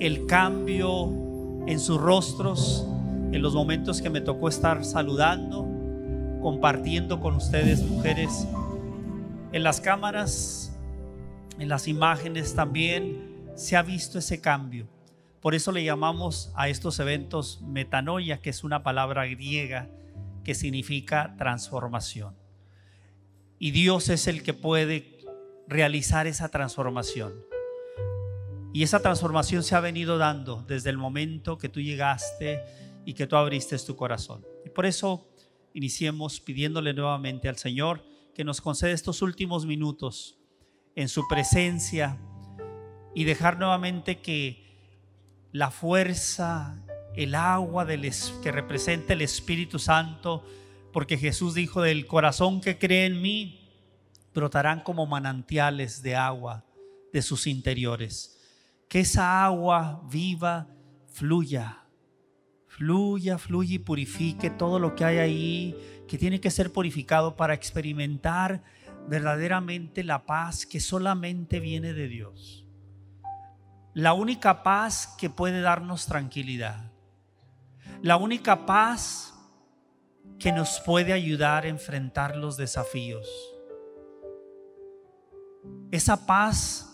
El 0.00 0.26
cambio 0.26 1.12
en 1.66 1.78
sus 1.78 2.00
rostros 2.00 2.86
en 3.32 3.42
los 3.42 3.54
momentos 3.54 4.00
que 4.00 4.10
me 4.10 4.20
tocó 4.20 4.48
estar 4.48 4.84
saludando, 4.84 5.68
compartiendo 6.40 7.20
con 7.20 7.36
ustedes, 7.36 7.82
mujeres, 7.82 8.46
en 9.52 9.62
las 9.62 9.80
cámaras, 9.80 10.76
en 11.58 11.68
las 11.68 11.86
imágenes 11.86 12.54
también 12.54 13.50
se 13.54 13.76
ha 13.76 13.82
visto 13.82 14.18
ese 14.18 14.40
cambio. 14.40 14.88
Por 15.40 15.54
eso 15.54 15.70
le 15.70 15.84
llamamos 15.84 16.50
a 16.54 16.68
estos 16.68 16.98
eventos 16.98 17.60
metanoia, 17.62 18.40
que 18.40 18.50
es 18.50 18.64
una 18.64 18.82
palabra 18.82 19.26
griega 19.26 19.88
que 20.44 20.54
significa 20.54 21.34
transformación. 21.36 22.34
Y 23.58 23.72
Dios 23.72 24.08
es 24.08 24.26
el 24.26 24.42
que 24.42 24.54
puede 24.54 25.18
realizar 25.68 26.26
esa 26.26 26.48
transformación. 26.48 27.49
Y 28.72 28.84
esa 28.84 29.00
transformación 29.00 29.62
se 29.64 29.74
ha 29.74 29.80
venido 29.80 30.16
dando 30.16 30.62
desde 30.62 30.90
el 30.90 30.96
momento 30.96 31.58
que 31.58 31.68
tú 31.68 31.80
llegaste 31.80 32.62
y 33.04 33.14
que 33.14 33.26
tú 33.26 33.36
abriste 33.36 33.76
tu 33.78 33.96
corazón. 33.96 34.46
Y 34.64 34.70
por 34.70 34.86
eso 34.86 35.28
iniciemos 35.74 36.40
pidiéndole 36.40 36.94
nuevamente 36.94 37.48
al 37.48 37.56
Señor 37.56 38.04
que 38.34 38.44
nos 38.44 38.60
conceda 38.60 38.92
estos 38.92 39.22
últimos 39.22 39.66
minutos 39.66 40.38
en 40.94 41.08
su 41.08 41.26
presencia 41.26 42.18
y 43.14 43.24
dejar 43.24 43.58
nuevamente 43.58 44.20
que 44.20 44.70
la 45.52 45.70
fuerza, 45.72 46.80
el 47.16 47.34
agua 47.34 47.84
del, 47.84 48.08
que 48.42 48.52
representa 48.52 49.14
el 49.14 49.22
Espíritu 49.22 49.80
Santo, 49.80 50.44
porque 50.92 51.18
Jesús 51.18 51.54
dijo, 51.54 51.82
del 51.82 52.06
corazón 52.06 52.60
que 52.60 52.78
cree 52.78 53.06
en 53.06 53.20
mí, 53.20 53.68
brotarán 54.32 54.80
como 54.80 55.06
manantiales 55.06 56.02
de 56.02 56.14
agua 56.14 56.64
de 57.12 57.22
sus 57.22 57.48
interiores. 57.48 58.39
Que 58.90 59.00
esa 59.00 59.44
agua 59.44 60.02
viva 60.10 60.66
fluya, 61.06 61.84
fluya, 62.66 63.38
fluya 63.38 63.74
y 63.76 63.78
purifique 63.78 64.50
todo 64.50 64.80
lo 64.80 64.96
que 64.96 65.04
hay 65.04 65.18
ahí, 65.18 66.04
que 66.08 66.18
tiene 66.18 66.40
que 66.40 66.50
ser 66.50 66.72
purificado 66.72 67.36
para 67.36 67.54
experimentar 67.54 68.64
verdaderamente 69.08 70.02
la 70.02 70.26
paz 70.26 70.66
que 70.66 70.80
solamente 70.80 71.60
viene 71.60 71.92
de 71.92 72.08
Dios. 72.08 72.66
La 73.94 74.12
única 74.12 74.64
paz 74.64 75.14
que 75.18 75.30
puede 75.30 75.60
darnos 75.60 76.06
tranquilidad. 76.06 76.90
La 78.02 78.16
única 78.16 78.66
paz 78.66 79.34
que 80.40 80.50
nos 80.50 80.80
puede 80.80 81.12
ayudar 81.12 81.62
a 81.62 81.68
enfrentar 81.68 82.34
los 82.34 82.56
desafíos. 82.56 83.28
Esa 85.92 86.26
paz 86.26 86.89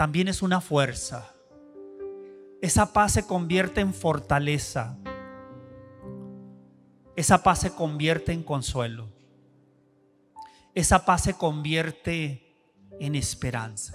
también 0.00 0.28
es 0.28 0.40
una 0.40 0.62
fuerza. 0.62 1.30
Esa 2.62 2.94
paz 2.94 3.12
se 3.12 3.26
convierte 3.26 3.82
en 3.82 3.92
fortaleza. 3.92 4.96
Esa 7.14 7.42
paz 7.42 7.60
se 7.60 7.74
convierte 7.74 8.32
en 8.32 8.42
consuelo. 8.42 9.10
Esa 10.74 11.04
paz 11.04 11.24
se 11.24 11.34
convierte 11.34 12.56
en 12.98 13.14
esperanza. 13.14 13.94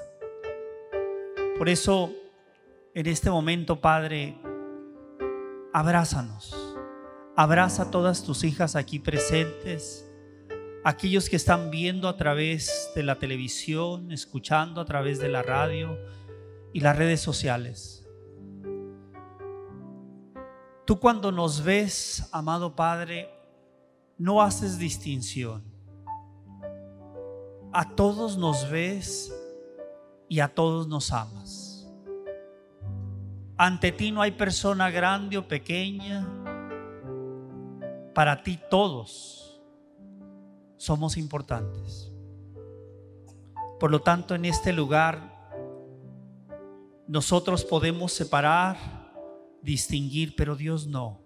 Por 1.58 1.70
eso, 1.70 2.12
en 2.94 3.08
este 3.08 3.32
momento, 3.32 3.82
Padre, 3.82 4.38
abrázanos. 5.74 6.56
Abraza 7.36 7.82
a 7.82 7.90
todas 7.90 8.24
tus 8.24 8.44
hijas 8.44 8.76
aquí 8.76 9.00
presentes, 9.00 10.08
aquellos 10.86 11.30
que 11.32 11.36
están 11.36 11.72
viendo 11.72 12.08
a 12.08 12.16
través 12.16 12.92
de 12.94 13.02
la 13.02 13.18
televisión, 13.18 14.12
escuchando 14.12 14.80
a 14.80 14.86
través 14.86 15.18
de 15.18 15.30
la 15.30 15.42
radio 15.42 15.98
y 16.74 16.80
las 16.80 16.96
redes 16.96 17.20
sociales. 17.22 18.08
Tú 20.86 21.00
cuando 21.00 21.32
nos 21.32 21.64
ves, 21.64 22.30
amado 22.32 22.76
Padre, 22.76 23.32
no 24.20 24.44
haces 24.44 24.78
distinción. 24.78 25.64
A 27.74 27.96
todos 27.96 28.38
nos 28.38 28.70
ves 28.70 29.36
y 30.30 30.40
a 30.40 30.54
todos 30.54 30.88
nos 30.88 31.12
amas. 31.12 31.92
Ante 33.58 33.92
ti 33.92 34.12
no 34.12 34.22
hay 34.22 34.32
persona 34.34 34.92
grande 34.92 35.40
o 35.40 35.48
pequeña. 35.48 36.28
Para 38.14 38.44
ti 38.44 38.60
todos 38.70 39.45
somos 40.78 41.18
importantes. 41.18 42.12
Por 43.80 43.92
lo 43.92 44.02
tanto, 44.02 44.36
en 44.36 44.46
este 44.46 44.74
lugar 44.74 45.36
nosotros 47.08 47.64
podemos 47.64 48.14
separar, 48.14 48.78
distinguir, 49.62 50.36
pero 50.36 50.56
Dios 50.56 50.88
no. 50.88 51.20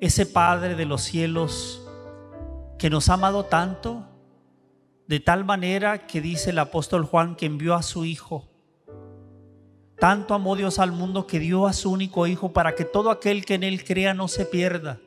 Ese 0.00 0.26
Padre 0.26 0.76
de 0.76 0.84
los 0.84 1.02
cielos 1.02 1.84
que 2.78 2.90
nos 2.90 3.08
ha 3.08 3.14
amado 3.14 3.44
tanto, 3.44 4.06
de 5.08 5.20
tal 5.20 5.44
manera 5.44 6.06
que 6.06 6.20
dice 6.20 6.50
el 6.50 6.58
apóstol 6.58 7.04
Juan 7.04 7.34
que 7.34 7.46
envió 7.46 7.74
a 7.74 7.82
su 7.82 8.04
Hijo. 8.04 8.46
Tanto 9.98 10.34
amó 10.34 10.54
Dios 10.54 10.78
al 10.78 10.92
mundo 10.92 11.26
que 11.26 11.40
dio 11.40 11.66
a 11.66 11.72
su 11.72 11.90
único 11.90 12.26
Hijo 12.28 12.52
para 12.52 12.76
que 12.76 12.84
todo 12.84 13.10
aquel 13.10 13.44
que 13.44 13.54
en 13.54 13.64
Él 13.64 13.82
crea 13.84 14.14
no 14.14 14.28
se 14.28 14.44
pierda, 14.44 15.00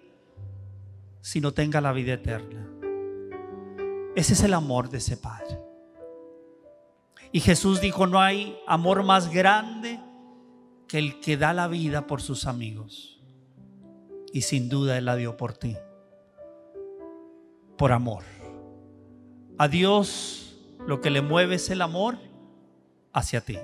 sino 1.22 1.54
tenga 1.54 1.80
la 1.80 1.94
vida 1.94 2.14
eterna. 2.14 2.71
Ese 4.16 4.34
es 4.34 4.44
el 4.44 4.54
amor 4.54 4.90
de 4.90 4.98
ese 4.98 5.18
Padre. 5.18 5.60
Y 7.32 7.40
Jesús 7.40 7.80
dijo, 7.80 8.08
no 8.08 8.20
hay 8.20 8.58
amor 8.68 9.04
más 9.04 9.32
grande 9.32 10.00
que 10.88 10.98
el 10.98 11.20
que 11.22 11.38
da 11.38 11.54
la 11.54 11.68
vida 11.68 12.08
por 12.08 12.22
sus 12.22 12.46
amigos. 12.46 13.22
Y 14.34 14.42
sin 14.42 14.68
duda 14.70 14.98
Él 14.98 15.06
la 15.06 15.16
dio 15.16 15.38
por 15.38 15.54
ti. 15.54 15.78
Por 17.78 17.94
amor. 17.94 18.24
A 19.58 19.68
Dios 19.68 20.58
lo 20.86 21.00
que 21.00 21.10
le 21.10 21.22
mueve 21.22 21.56
es 21.56 21.70
el 21.70 21.82
amor 21.82 22.18
hacia 23.14 23.42
ti. 23.42 23.58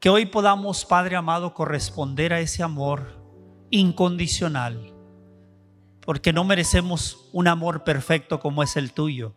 Que 0.00 0.08
hoy 0.10 0.26
podamos, 0.26 0.84
Padre 0.84 1.16
amado, 1.16 1.54
corresponder 1.54 2.32
a 2.32 2.40
ese 2.40 2.62
amor 2.62 3.22
incondicional, 3.70 4.93
porque 6.04 6.32
no 6.32 6.44
merecemos 6.44 7.28
un 7.32 7.48
amor 7.48 7.84
perfecto 7.84 8.40
como 8.40 8.62
es 8.62 8.76
el 8.76 8.92
tuyo. 8.92 9.32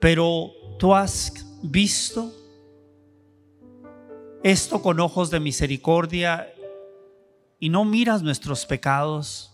Pero 0.00 0.52
tú 0.78 0.94
has 0.94 1.32
visto 1.62 2.32
esto 4.42 4.82
con 4.82 5.00
ojos 5.00 5.30
de 5.30 5.40
misericordia 5.40 6.52
y 7.58 7.68
no 7.70 7.84
miras 7.84 8.22
nuestros 8.22 8.66
pecados, 8.66 9.52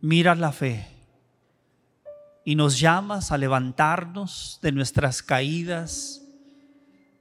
miras 0.00 0.38
la 0.38 0.52
fe 0.52 0.86
y 2.44 2.54
nos 2.54 2.78
llamas 2.78 3.32
a 3.32 3.38
levantarnos 3.38 4.58
de 4.62 4.72
nuestras 4.72 5.22
caídas, 5.22 6.22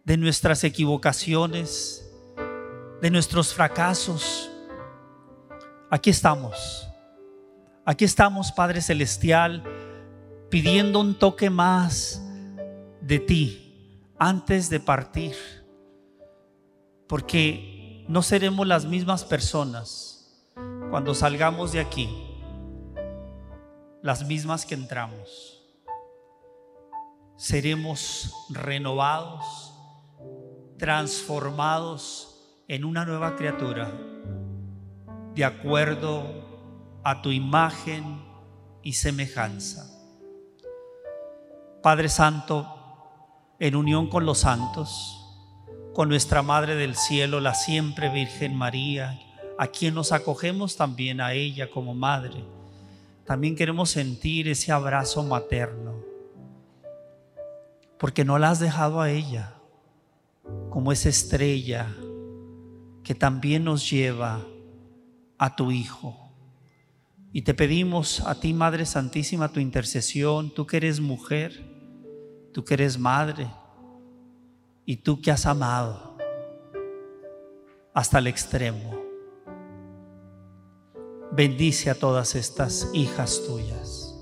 de 0.03 0.17
nuestras 0.17 0.63
equivocaciones, 0.63 2.07
de 3.01 3.09
nuestros 3.09 3.53
fracasos. 3.53 4.49
Aquí 5.89 6.09
estamos. 6.09 6.90
Aquí 7.83 8.05
estamos, 8.05 8.51
Padre 8.51 8.79
Celestial, 8.81 9.63
pidiendo 10.49 10.99
un 10.99 11.17
toque 11.17 11.49
más 11.49 12.21
de 13.01 13.17
ti 13.19 14.07
antes 14.19 14.69
de 14.69 14.79
partir. 14.79 15.35
Porque 17.07 18.05
no 18.07 18.21
seremos 18.21 18.67
las 18.67 18.85
mismas 18.85 19.23
personas 19.23 20.45
cuando 20.91 21.15
salgamos 21.15 21.71
de 21.71 21.79
aquí 21.79 22.09
las 24.03 24.25
mismas 24.25 24.65
que 24.65 24.75
entramos. 24.75 25.63
Seremos 27.35 28.31
renovados, 28.49 29.73
transformados 30.77 32.61
en 32.67 32.85
una 32.85 33.05
nueva 33.05 33.35
criatura, 33.35 33.91
de 35.33 35.45
acuerdo 35.45 36.40
a 37.03 37.21
tu 37.21 37.31
imagen 37.31 38.21
y 38.83 38.93
semejanza. 38.93 39.87
Padre 41.81 42.09
Santo, 42.09 42.67
en 43.59 43.75
unión 43.75 44.07
con 44.07 44.25
los 44.25 44.39
santos, 44.39 45.17
con 45.93 46.09
nuestra 46.09 46.41
Madre 46.41 46.75
del 46.75 46.95
Cielo, 46.95 47.39
la 47.39 47.53
siempre 47.53 48.09
Virgen 48.09 48.55
María, 48.55 49.19
a 49.57 49.67
quien 49.67 49.93
nos 49.93 50.11
acogemos 50.11 50.77
también 50.77 51.21
a 51.21 51.33
ella 51.33 51.69
como 51.69 51.93
Madre. 51.93 52.43
También 53.25 53.55
queremos 53.55 53.89
sentir 53.89 54.47
ese 54.47 54.71
abrazo 54.71 55.23
materno, 55.23 55.95
porque 57.97 58.25
no 58.25 58.37
la 58.39 58.51
has 58.51 58.59
dejado 58.59 59.01
a 59.01 59.09
ella 59.09 59.53
como 60.69 60.91
esa 60.91 61.09
estrella 61.09 61.87
que 63.03 63.15
también 63.15 63.63
nos 63.63 63.89
lleva 63.89 64.41
a 65.37 65.55
tu 65.55 65.71
Hijo. 65.71 66.20
Y 67.33 67.43
te 67.43 67.53
pedimos 67.53 68.21
a 68.21 68.39
ti, 68.39 68.53
Madre 68.53 68.85
Santísima, 68.85 69.51
tu 69.51 69.59
intercesión, 69.59 70.53
tú 70.53 70.67
que 70.67 70.77
eres 70.77 70.99
mujer, 70.99 71.53
tú 72.53 72.65
que 72.65 72.73
eres 72.73 72.99
madre, 72.99 73.47
y 74.85 74.97
tú 74.97 75.21
que 75.21 75.31
has 75.31 75.45
amado 75.45 76.17
hasta 77.93 78.19
el 78.19 78.27
extremo. 78.27 78.99
Bendice 81.31 81.89
a 81.89 81.95
todas 81.95 82.35
estas 82.35 82.89
hijas 82.93 83.41
tuyas. 83.47 84.19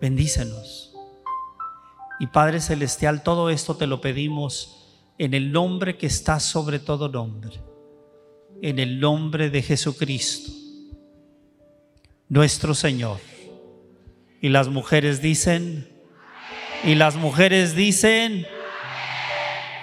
Bendícenos. 0.00 0.94
Y 2.20 2.26
Padre 2.26 2.60
Celestial, 2.60 3.22
todo 3.22 3.48
esto 3.48 3.76
te 3.76 3.86
lo 3.86 4.00
pedimos 4.00 5.02
en 5.16 5.32
el 5.32 5.52
nombre 5.52 5.96
que 5.96 6.06
está 6.06 6.40
sobre 6.40 6.78
todo 6.78 7.08
nombre, 7.08 7.62
en 8.60 8.78
el 8.78 9.00
nombre 9.00 9.48
de 9.50 9.62
Jesucristo, 9.62 10.52
nuestro 12.28 12.74
Señor. 12.74 13.20
Y 14.40 14.48
las 14.48 14.68
mujeres 14.68 15.22
dicen, 15.22 15.88
y 16.82 16.94
las 16.94 17.16
mujeres 17.16 17.74
dicen, 17.74 18.46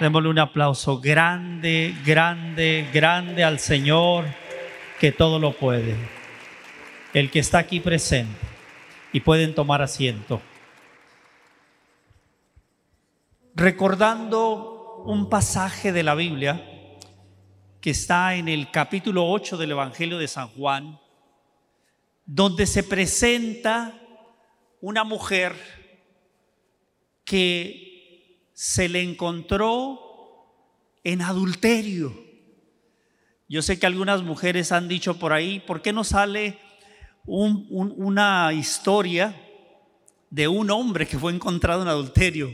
Démosle 0.01 0.29
un 0.29 0.39
aplauso 0.39 0.99
grande, 0.99 1.93
grande, 2.03 2.89
grande 2.91 3.43
al 3.43 3.59
Señor 3.59 4.25
que 4.99 5.11
todo 5.11 5.37
lo 5.37 5.55
puede. 5.55 5.95
El 7.13 7.29
que 7.29 7.37
está 7.37 7.59
aquí 7.59 7.79
presente 7.79 8.39
y 9.13 9.19
pueden 9.19 9.53
tomar 9.53 9.83
asiento. 9.83 10.41
Recordando 13.53 15.03
un 15.05 15.29
pasaje 15.29 15.91
de 15.91 16.01
la 16.01 16.15
Biblia 16.15 16.65
que 17.79 17.91
está 17.91 18.33
en 18.33 18.49
el 18.49 18.71
capítulo 18.71 19.29
8 19.29 19.55
del 19.55 19.69
Evangelio 19.69 20.17
de 20.17 20.27
San 20.27 20.47
Juan, 20.47 20.99
donde 22.33 22.65
se 22.65 22.83
presenta 22.83 23.93
una 24.79 25.03
mujer 25.03 25.53
que 27.25 28.47
se 28.53 28.87
le 28.87 29.01
encontró 29.01 29.99
en 31.03 31.23
adulterio. 31.23 32.17
Yo 33.49 33.61
sé 33.61 33.77
que 33.77 33.85
algunas 33.85 34.23
mujeres 34.23 34.71
han 34.71 34.87
dicho 34.87 35.19
por 35.19 35.33
ahí, 35.33 35.59
¿por 35.59 35.81
qué 35.81 35.91
no 35.91 36.05
sale 36.05 36.57
una 37.25 38.53
historia 38.53 39.35
de 40.29 40.47
un 40.47 40.71
hombre 40.71 41.07
que 41.07 41.19
fue 41.19 41.33
encontrado 41.33 41.81
en 41.81 41.89
adulterio? 41.89 42.49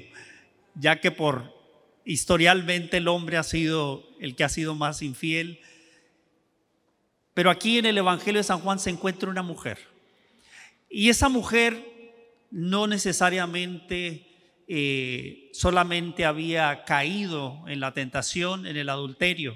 Ya 0.73 0.99
que 0.99 1.11
por 1.11 1.53
historialmente 2.03 2.97
el 2.97 3.07
hombre 3.07 3.37
ha 3.37 3.43
sido 3.43 4.07
el 4.19 4.35
que 4.35 4.43
ha 4.43 4.49
sido 4.49 4.73
más 4.73 5.03
infiel. 5.03 5.59
Pero 7.37 7.51
aquí 7.51 7.77
en 7.77 7.85
el 7.85 7.99
Evangelio 7.99 8.39
de 8.39 8.43
San 8.43 8.61
Juan 8.61 8.79
se 8.79 8.89
encuentra 8.89 9.29
una 9.29 9.43
mujer. 9.43 9.77
Y 10.89 11.09
esa 11.09 11.29
mujer 11.29 11.85
no 12.49 12.87
necesariamente 12.87 14.63
eh, 14.67 15.51
solamente 15.53 16.25
había 16.25 16.83
caído 16.83 17.63
en 17.67 17.79
la 17.79 17.93
tentación, 17.93 18.65
en 18.65 18.75
el 18.75 18.89
adulterio. 18.89 19.55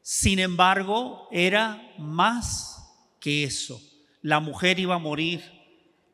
Sin 0.00 0.38
embargo, 0.38 1.26
era 1.32 1.92
más 1.98 2.94
que 3.18 3.42
eso. 3.42 3.82
La 4.20 4.38
mujer 4.38 4.78
iba 4.78 4.94
a 4.94 4.98
morir 4.98 5.42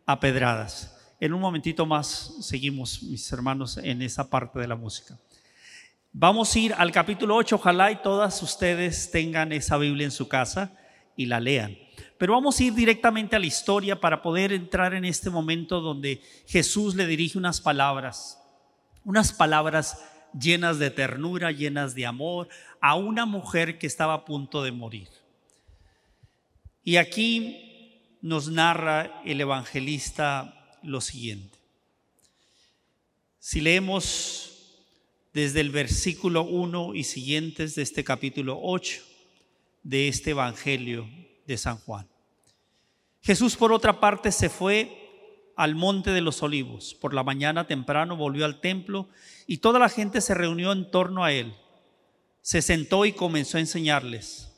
a 0.06 0.19
pedradas. 0.19 0.96
En 1.20 1.35
un 1.35 1.43
momentito 1.43 1.85
más 1.85 2.32
seguimos, 2.40 3.02
mis 3.02 3.31
hermanos, 3.31 3.76
en 3.76 4.00
esa 4.00 4.31
parte 4.31 4.58
de 4.58 4.69
la 4.69 4.76
música. 4.76 5.19
Vamos 6.12 6.55
a 6.55 6.58
ir 6.58 6.75
al 6.75 6.90
capítulo 6.90 7.37
8, 7.37 7.56
ojalá 7.56 7.93
y 7.93 7.96
todas 7.96 8.43
ustedes 8.43 9.10
tengan 9.10 9.52
esa 9.52 9.76
Biblia 9.76 10.06
en 10.06 10.10
su 10.10 10.26
casa 10.26 10.75
y 11.16 11.26
la 11.26 11.38
lean. 11.38 11.76
Pero 12.16 12.32
vamos 12.32 12.58
a 12.58 12.64
ir 12.64 12.75
directamente 12.75 13.37
a 13.37 13.38
la 13.38 13.46
historia 13.46 14.00
para 14.00 14.22
poder 14.22 14.52
entrar 14.52 14.94
en 14.94 15.05
este 15.05 15.31
momento 15.31 15.81
donde 15.81 16.22
Jesús 16.46 16.94
le 16.94 17.06
dirige 17.06 17.38
unas 17.38 17.60
palabras, 17.60 18.43
unas 19.05 19.32
palabras 19.32 20.02
llenas 20.38 20.78
de 20.78 20.90
ternura, 20.90 21.52
llenas 21.52 21.94
de 21.94 22.06
amor, 22.06 22.49
a 22.81 22.94
una 22.94 23.26
mujer 23.26 23.78
que 23.78 23.87
estaba 23.87 24.14
a 24.14 24.25
punto 24.25 24.62
de 24.62 24.72
morir. 24.72 25.08
Y 26.82 26.96
aquí 26.96 28.16
nos 28.22 28.49
narra 28.49 29.20
el 29.25 29.40
evangelista 29.40 30.78
lo 30.82 31.00
siguiente. 31.00 31.58
Si 33.38 33.61
leemos 33.61 34.57
desde 35.32 35.60
el 35.60 35.70
versículo 35.70 36.42
1 36.42 36.94
y 36.94 37.04
siguientes 37.04 37.75
de 37.75 37.82
este 37.82 38.04
capítulo 38.04 38.58
8 38.62 39.02
de 39.82 40.08
este 40.08 40.30
evangelio, 40.30 41.08
de 41.46 41.56
San 41.56 41.78
Juan. 41.78 42.06
Jesús, 43.22 43.56
por 43.56 43.72
otra 43.72 44.00
parte, 44.00 44.32
se 44.32 44.48
fue 44.48 45.52
al 45.56 45.75
monte 45.75 46.10
de 46.10 46.20
los 46.20 46.42
olivos. 46.42 46.94
Por 46.94 47.14
la 47.14 47.25
mañana 47.25 47.66
temprano 47.66 48.16
volvió 48.16 48.44
al 48.44 48.60
templo 48.60 49.08
y 49.46 49.58
toda 49.58 49.78
la 49.78 49.88
gente 49.88 50.20
se 50.20 50.34
reunió 50.34 50.72
en 50.72 50.90
torno 50.90 51.25
a 51.25 51.32
él. 51.32 51.54
Se 52.42 52.62
sentó 52.62 53.04
y 53.06 53.12
comenzó 53.12 53.56
a 53.56 53.60
enseñarles. 53.60 54.52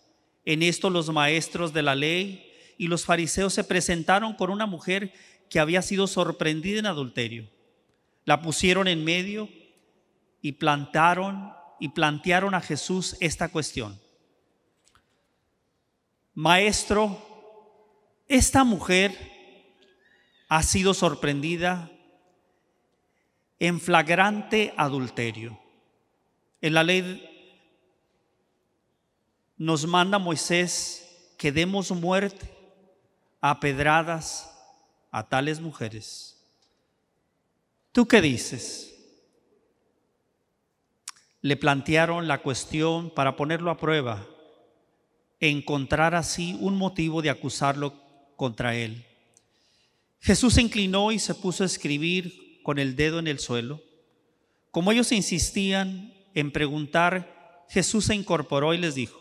En 0.44 0.62
esto 0.62 0.90
los 0.90 1.10
maestros 1.10 1.72
de 1.72 1.82
la 1.82 1.94
ley 1.94 2.52
y 2.76 2.88
los 2.88 3.04
fariseos 3.04 3.54
se 3.54 3.64
presentaron 3.64 4.34
con 4.34 4.50
una 4.50 4.66
mujer 4.66 5.12
que 5.48 5.60
había 5.60 5.80
sido 5.82 6.06
sorprendida 6.06 6.80
en 6.80 6.86
adulterio. 6.86 7.48
La 8.24 8.42
pusieron 8.42 8.88
en 8.88 9.04
medio 9.04 9.48
y 10.42 10.52
plantaron 10.52 11.52
y 11.78 11.88
plantearon 11.88 12.54
a 12.54 12.60
Jesús 12.60 13.16
esta 13.20 13.48
cuestión. 13.48 13.98
Maestro, 16.34 17.18
esta 18.28 18.64
mujer 18.64 19.16
ha 20.48 20.62
sido 20.62 20.94
sorprendida 20.94 21.90
en 23.58 23.80
flagrante 23.80 24.74
adulterio. 24.76 25.58
En 26.60 26.74
la 26.74 26.82
ley 26.82 27.26
nos 29.56 29.86
manda 29.86 30.18
Moisés 30.18 31.34
que 31.36 31.52
demos 31.52 31.90
muerte 31.90 32.50
a 33.40 33.60
pedradas 33.60 34.50
a 35.10 35.28
tales 35.28 35.60
mujeres. 35.60 36.36
¿Tú 37.92 38.06
qué 38.06 38.20
dices? 38.20 38.99
Le 41.42 41.56
plantearon 41.56 42.28
la 42.28 42.42
cuestión 42.42 43.10
para 43.10 43.36
ponerlo 43.36 43.70
a 43.70 43.78
prueba 43.78 44.26
encontrar 45.40 46.14
así 46.14 46.56
un 46.60 46.76
motivo 46.76 47.22
de 47.22 47.30
acusarlo 47.30 47.94
contra 48.36 48.76
él. 48.76 49.04
Jesús 50.20 50.54
se 50.54 50.60
inclinó 50.60 51.12
y 51.12 51.18
se 51.18 51.34
puso 51.34 51.62
a 51.62 51.66
escribir 51.66 52.60
con 52.62 52.78
el 52.78 52.94
dedo 52.94 53.18
en 53.18 53.26
el 53.26 53.38
suelo. 53.38 53.82
Como 54.70 54.92
ellos 54.92 55.12
insistían 55.12 56.12
en 56.34 56.52
preguntar, 56.52 57.64
Jesús 57.70 58.04
se 58.04 58.14
incorporó 58.14 58.74
y 58.74 58.78
les 58.78 58.94
dijo, 58.94 59.18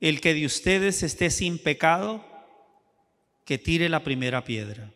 el 0.00 0.20
que 0.20 0.34
de 0.34 0.46
ustedes 0.46 1.02
esté 1.02 1.30
sin 1.30 1.58
pecado, 1.58 2.24
que 3.44 3.58
tire 3.58 3.88
la 3.88 4.04
primera 4.04 4.44
piedra. 4.44 4.92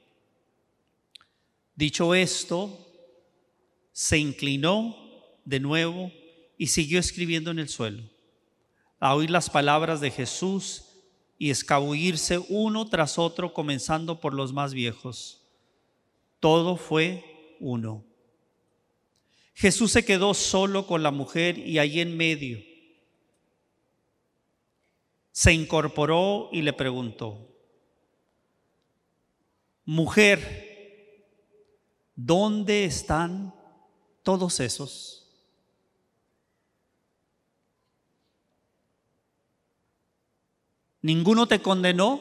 Dicho 1.75 2.15
esto, 2.15 2.79
se 3.93 4.19
inclinó 4.19 5.04
de 5.45 5.61
nuevo 5.61 6.13
y 6.59 6.69
siguió 6.69 6.99
escribiendo 6.99 7.51
en 7.51 7.59
el 7.59 7.69
suelo 7.69 8.03
a 9.01 9.15
oír 9.15 9.31
las 9.31 9.51
palabras 9.51 10.01
de 10.01 10.11
Jesús 10.11 10.87
y 11.39 11.51
escabullirse 11.51 12.39
uno 12.49 12.89
tras 12.89 13.19
otro, 13.19 13.53
comenzando 13.53 14.19
por 14.19 14.33
los 14.33 14.55
más 14.55 14.73
viejos. 14.73 15.43
Todo 16.41 16.77
fue 16.77 17.57
uno. 17.61 18.03
Jesús 19.53 19.93
se 19.93 20.07
quedó 20.07 20.33
solo 20.33 20.87
con 20.87 21.03
la 21.03 21.11
mujer 21.11 21.59
y 21.59 21.79
allí 21.79 22.01
en 22.01 22.17
medio 22.17 22.63
se 25.33 25.53
incorporó 25.53 26.49
y 26.53 26.63
le 26.63 26.73
preguntó, 26.73 27.55
mujer, 29.85 31.27
¿dónde 32.15 32.85
están 32.85 33.53
todos 34.23 34.61
esos? 34.61 35.24
¿Ninguno 41.05 41.47
te 41.47 41.61
condenó? 41.61 42.19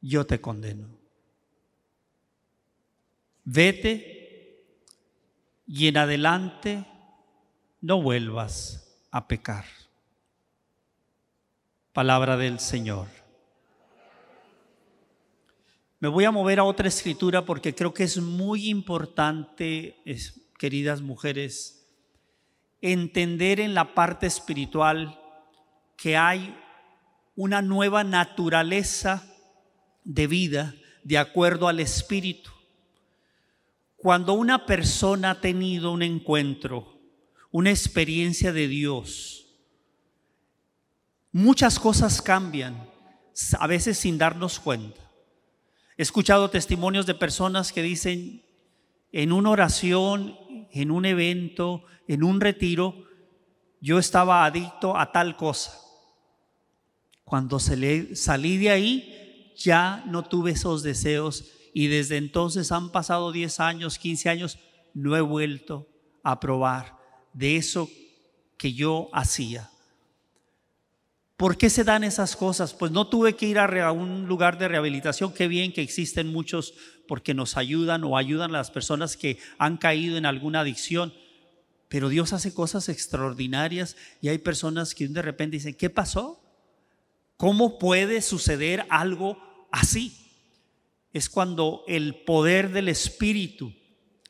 yo 0.00 0.24
te 0.24 0.40
condeno. 0.40 0.88
Vete 3.44 4.64
y 5.66 5.88
en 5.88 5.98
adelante 5.98 6.86
no 7.82 8.00
vuelvas 8.00 8.98
a 9.10 9.28
pecar. 9.28 9.66
Palabra 11.92 12.38
del 12.38 12.58
Señor. 12.58 13.23
Me 16.04 16.10
voy 16.10 16.26
a 16.26 16.30
mover 16.30 16.58
a 16.58 16.64
otra 16.64 16.86
escritura 16.86 17.46
porque 17.46 17.74
creo 17.74 17.94
que 17.94 18.04
es 18.04 18.18
muy 18.18 18.68
importante, 18.68 20.02
queridas 20.58 21.00
mujeres, 21.00 21.88
entender 22.82 23.58
en 23.58 23.72
la 23.72 23.94
parte 23.94 24.26
espiritual 24.26 25.18
que 25.96 26.18
hay 26.18 26.54
una 27.36 27.62
nueva 27.62 28.04
naturaleza 28.04 29.26
de 30.04 30.26
vida 30.26 30.74
de 31.04 31.16
acuerdo 31.16 31.68
al 31.68 31.80
Espíritu. 31.80 32.50
Cuando 33.96 34.34
una 34.34 34.66
persona 34.66 35.30
ha 35.30 35.40
tenido 35.40 35.90
un 35.90 36.02
encuentro, 36.02 37.00
una 37.50 37.70
experiencia 37.70 38.52
de 38.52 38.68
Dios, 38.68 39.46
muchas 41.32 41.78
cosas 41.78 42.20
cambian, 42.20 42.90
a 43.58 43.66
veces 43.66 43.96
sin 43.96 44.18
darnos 44.18 44.60
cuenta. 44.60 45.03
He 45.96 46.02
escuchado 46.02 46.50
testimonios 46.50 47.06
de 47.06 47.14
personas 47.14 47.72
que 47.72 47.82
dicen, 47.82 48.42
en 49.12 49.32
una 49.32 49.50
oración, 49.50 50.36
en 50.72 50.90
un 50.90 51.04
evento, 51.04 51.84
en 52.08 52.24
un 52.24 52.40
retiro, 52.40 53.06
yo 53.80 53.98
estaba 53.98 54.44
adicto 54.44 54.96
a 54.96 55.12
tal 55.12 55.36
cosa. 55.36 55.78
Cuando 57.22 57.60
salí 57.60 58.56
de 58.58 58.70
ahí, 58.70 59.52
ya 59.56 60.02
no 60.06 60.24
tuve 60.24 60.52
esos 60.52 60.82
deseos 60.82 61.52
y 61.72 61.86
desde 61.86 62.16
entonces 62.16 62.72
han 62.72 62.90
pasado 62.90 63.30
10 63.30 63.60
años, 63.60 63.98
15 63.98 64.28
años, 64.28 64.58
no 64.94 65.16
he 65.16 65.20
vuelto 65.20 65.88
a 66.24 66.40
probar 66.40 66.98
de 67.32 67.56
eso 67.56 67.88
que 68.56 68.72
yo 68.72 69.10
hacía. 69.12 69.70
¿Por 71.36 71.58
qué 71.58 71.68
se 71.68 71.82
dan 71.82 72.04
esas 72.04 72.36
cosas? 72.36 72.74
Pues 72.74 72.92
no 72.92 73.08
tuve 73.08 73.34
que 73.34 73.46
ir 73.46 73.58
a 73.58 73.92
un 73.92 74.26
lugar 74.26 74.56
de 74.56 74.68
rehabilitación. 74.68 75.32
Qué 75.32 75.48
bien 75.48 75.72
que 75.72 75.82
existen 75.82 76.28
muchos 76.28 76.74
porque 77.08 77.34
nos 77.34 77.56
ayudan 77.56 78.04
o 78.04 78.16
ayudan 78.16 78.50
a 78.50 78.58
las 78.58 78.70
personas 78.70 79.16
que 79.16 79.38
han 79.58 79.76
caído 79.76 80.16
en 80.16 80.26
alguna 80.26 80.60
adicción. 80.60 81.12
Pero 81.88 82.08
Dios 82.08 82.32
hace 82.32 82.54
cosas 82.54 82.88
extraordinarias 82.88 83.96
y 84.20 84.28
hay 84.28 84.38
personas 84.38 84.94
que 84.94 85.08
de 85.08 85.22
repente 85.22 85.56
dicen, 85.56 85.74
¿qué 85.74 85.90
pasó? 85.90 86.40
¿Cómo 87.36 87.78
puede 87.78 88.22
suceder 88.22 88.86
algo 88.88 89.36
así? 89.72 90.16
Es 91.12 91.28
cuando 91.28 91.82
el 91.88 92.14
poder 92.24 92.70
del 92.70 92.88
Espíritu 92.88 93.72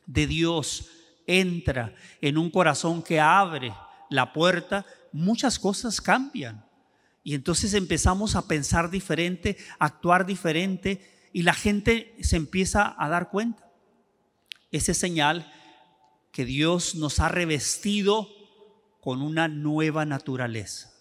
de 0.06 0.26
Dios 0.26 0.88
entra 1.26 1.94
en 2.22 2.38
un 2.38 2.50
corazón 2.50 3.02
que 3.02 3.20
abre 3.20 3.74
la 4.08 4.32
puerta, 4.32 4.86
muchas 5.12 5.58
cosas 5.58 6.00
cambian. 6.00 6.63
Y 7.24 7.34
entonces 7.34 7.74
empezamos 7.74 8.36
a 8.36 8.46
pensar 8.46 8.90
diferente, 8.90 9.56
a 9.80 9.86
actuar 9.86 10.26
diferente 10.26 11.28
y 11.32 11.42
la 11.42 11.54
gente 11.54 12.14
se 12.20 12.36
empieza 12.36 12.94
a 12.96 13.08
dar 13.08 13.30
cuenta. 13.30 13.72
Ese 14.70 14.94
señal 14.94 15.50
que 16.30 16.44
Dios 16.44 16.94
nos 16.94 17.18
ha 17.20 17.28
revestido 17.28 18.28
con 19.00 19.22
una 19.22 19.48
nueva 19.48 20.04
naturaleza. 20.04 20.92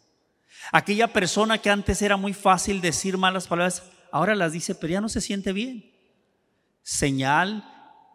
Aquella 0.71 1.11
persona 1.11 1.57
que 1.57 1.69
antes 1.69 2.01
era 2.01 2.15
muy 2.15 2.33
fácil 2.33 2.79
decir 2.79 3.17
malas 3.17 3.47
palabras, 3.47 3.83
ahora 4.11 4.33
las 4.33 4.53
dice, 4.53 4.75
pero 4.75 4.93
ya 4.93 5.01
no 5.01 5.09
se 5.09 5.21
siente 5.21 5.51
bien. 5.51 5.91
Señal 6.83 7.69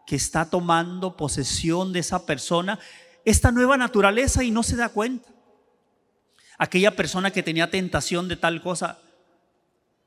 que 0.07 0.17
está 0.17 0.49
tomando 0.49 1.17
posesión 1.17 1.93
de 1.93 2.00
esa 2.00 2.25
persona 2.25 2.79
esta 3.25 3.53
nueva 3.53 3.77
naturaleza 3.77 4.43
y 4.43 4.50
no 4.50 4.62
se 4.62 4.77
da 4.77 4.88
cuenta. 4.88 5.29
Aquella 6.59 6.97
persona 6.97 7.31
que 7.31 7.43
tenía 7.43 7.71
tentación 7.71 8.29
de 8.29 8.37
tal 8.37 8.61
cosa, 8.61 8.99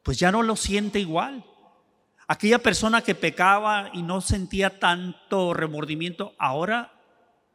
pues 0.03 0.19
ya 0.19 0.31
no 0.31 0.43
lo 0.43 0.55
siente 0.55 0.99
igual. 0.99 1.45
Aquella 2.27 2.59
persona 2.59 3.01
que 3.01 3.15
pecaba 3.15 3.89
y 3.93 4.03
no 4.03 4.21
sentía 4.21 4.79
tanto 4.79 5.53
remordimiento, 5.53 6.35
ahora 6.37 6.93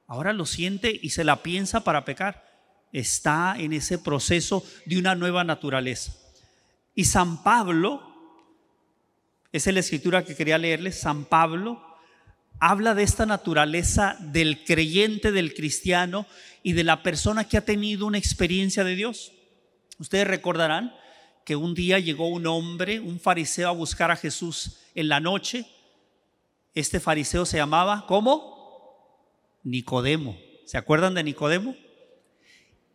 ahora 0.08 0.32
lo 0.32 0.46
siente 0.46 0.98
y 1.00 1.10
se 1.10 1.24
la 1.24 1.42
piensa 1.42 1.82
para 1.82 2.04
pecar 2.04 2.46
está 2.92 3.56
en 3.58 3.72
ese 3.72 3.98
proceso 3.98 4.64
de 4.86 4.98
una 4.98 5.14
nueva 5.14 5.44
naturaleza. 5.44 6.14
Y 6.94 7.04
San 7.04 7.42
Pablo, 7.42 8.02
esa 9.52 9.70
es 9.70 9.74
la 9.74 9.80
escritura 9.80 10.24
que 10.24 10.34
quería 10.34 10.58
leerles, 10.58 11.00
San 11.00 11.24
Pablo 11.24 11.85
habla 12.58 12.94
de 12.94 13.02
esta 13.02 13.26
naturaleza 13.26 14.16
del 14.20 14.64
creyente, 14.64 15.32
del 15.32 15.54
cristiano 15.54 16.26
y 16.62 16.72
de 16.72 16.84
la 16.84 17.02
persona 17.02 17.48
que 17.48 17.56
ha 17.56 17.64
tenido 17.64 18.06
una 18.06 18.18
experiencia 18.18 18.84
de 18.84 18.96
Dios. 18.96 19.32
Ustedes 19.98 20.26
recordarán 20.26 20.94
que 21.44 21.56
un 21.56 21.74
día 21.74 21.98
llegó 21.98 22.28
un 22.28 22.46
hombre, 22.46 22.98
un 23.00 23.20
fariseo, 23.20 23.68
a 23.68 23.72
buscar 23.72 24.10
a 24.10 24.16
Jesús 24.16 24.78
en 24.94 25.08
la 25.08 25.20
noche. 25.20 25.66
Este 26.74 26.98
fariseo 27.00 27.46
se 27.46 27.58
llamaba, 27.58 28.04
¿cómo? 28.08 29.58
Nicodemo. 29.62 30.36
¿Se 30.64 30.76
acuerdan 30.76 31.14
de 31.14 31.22
Nicodemo? 31.22 31.76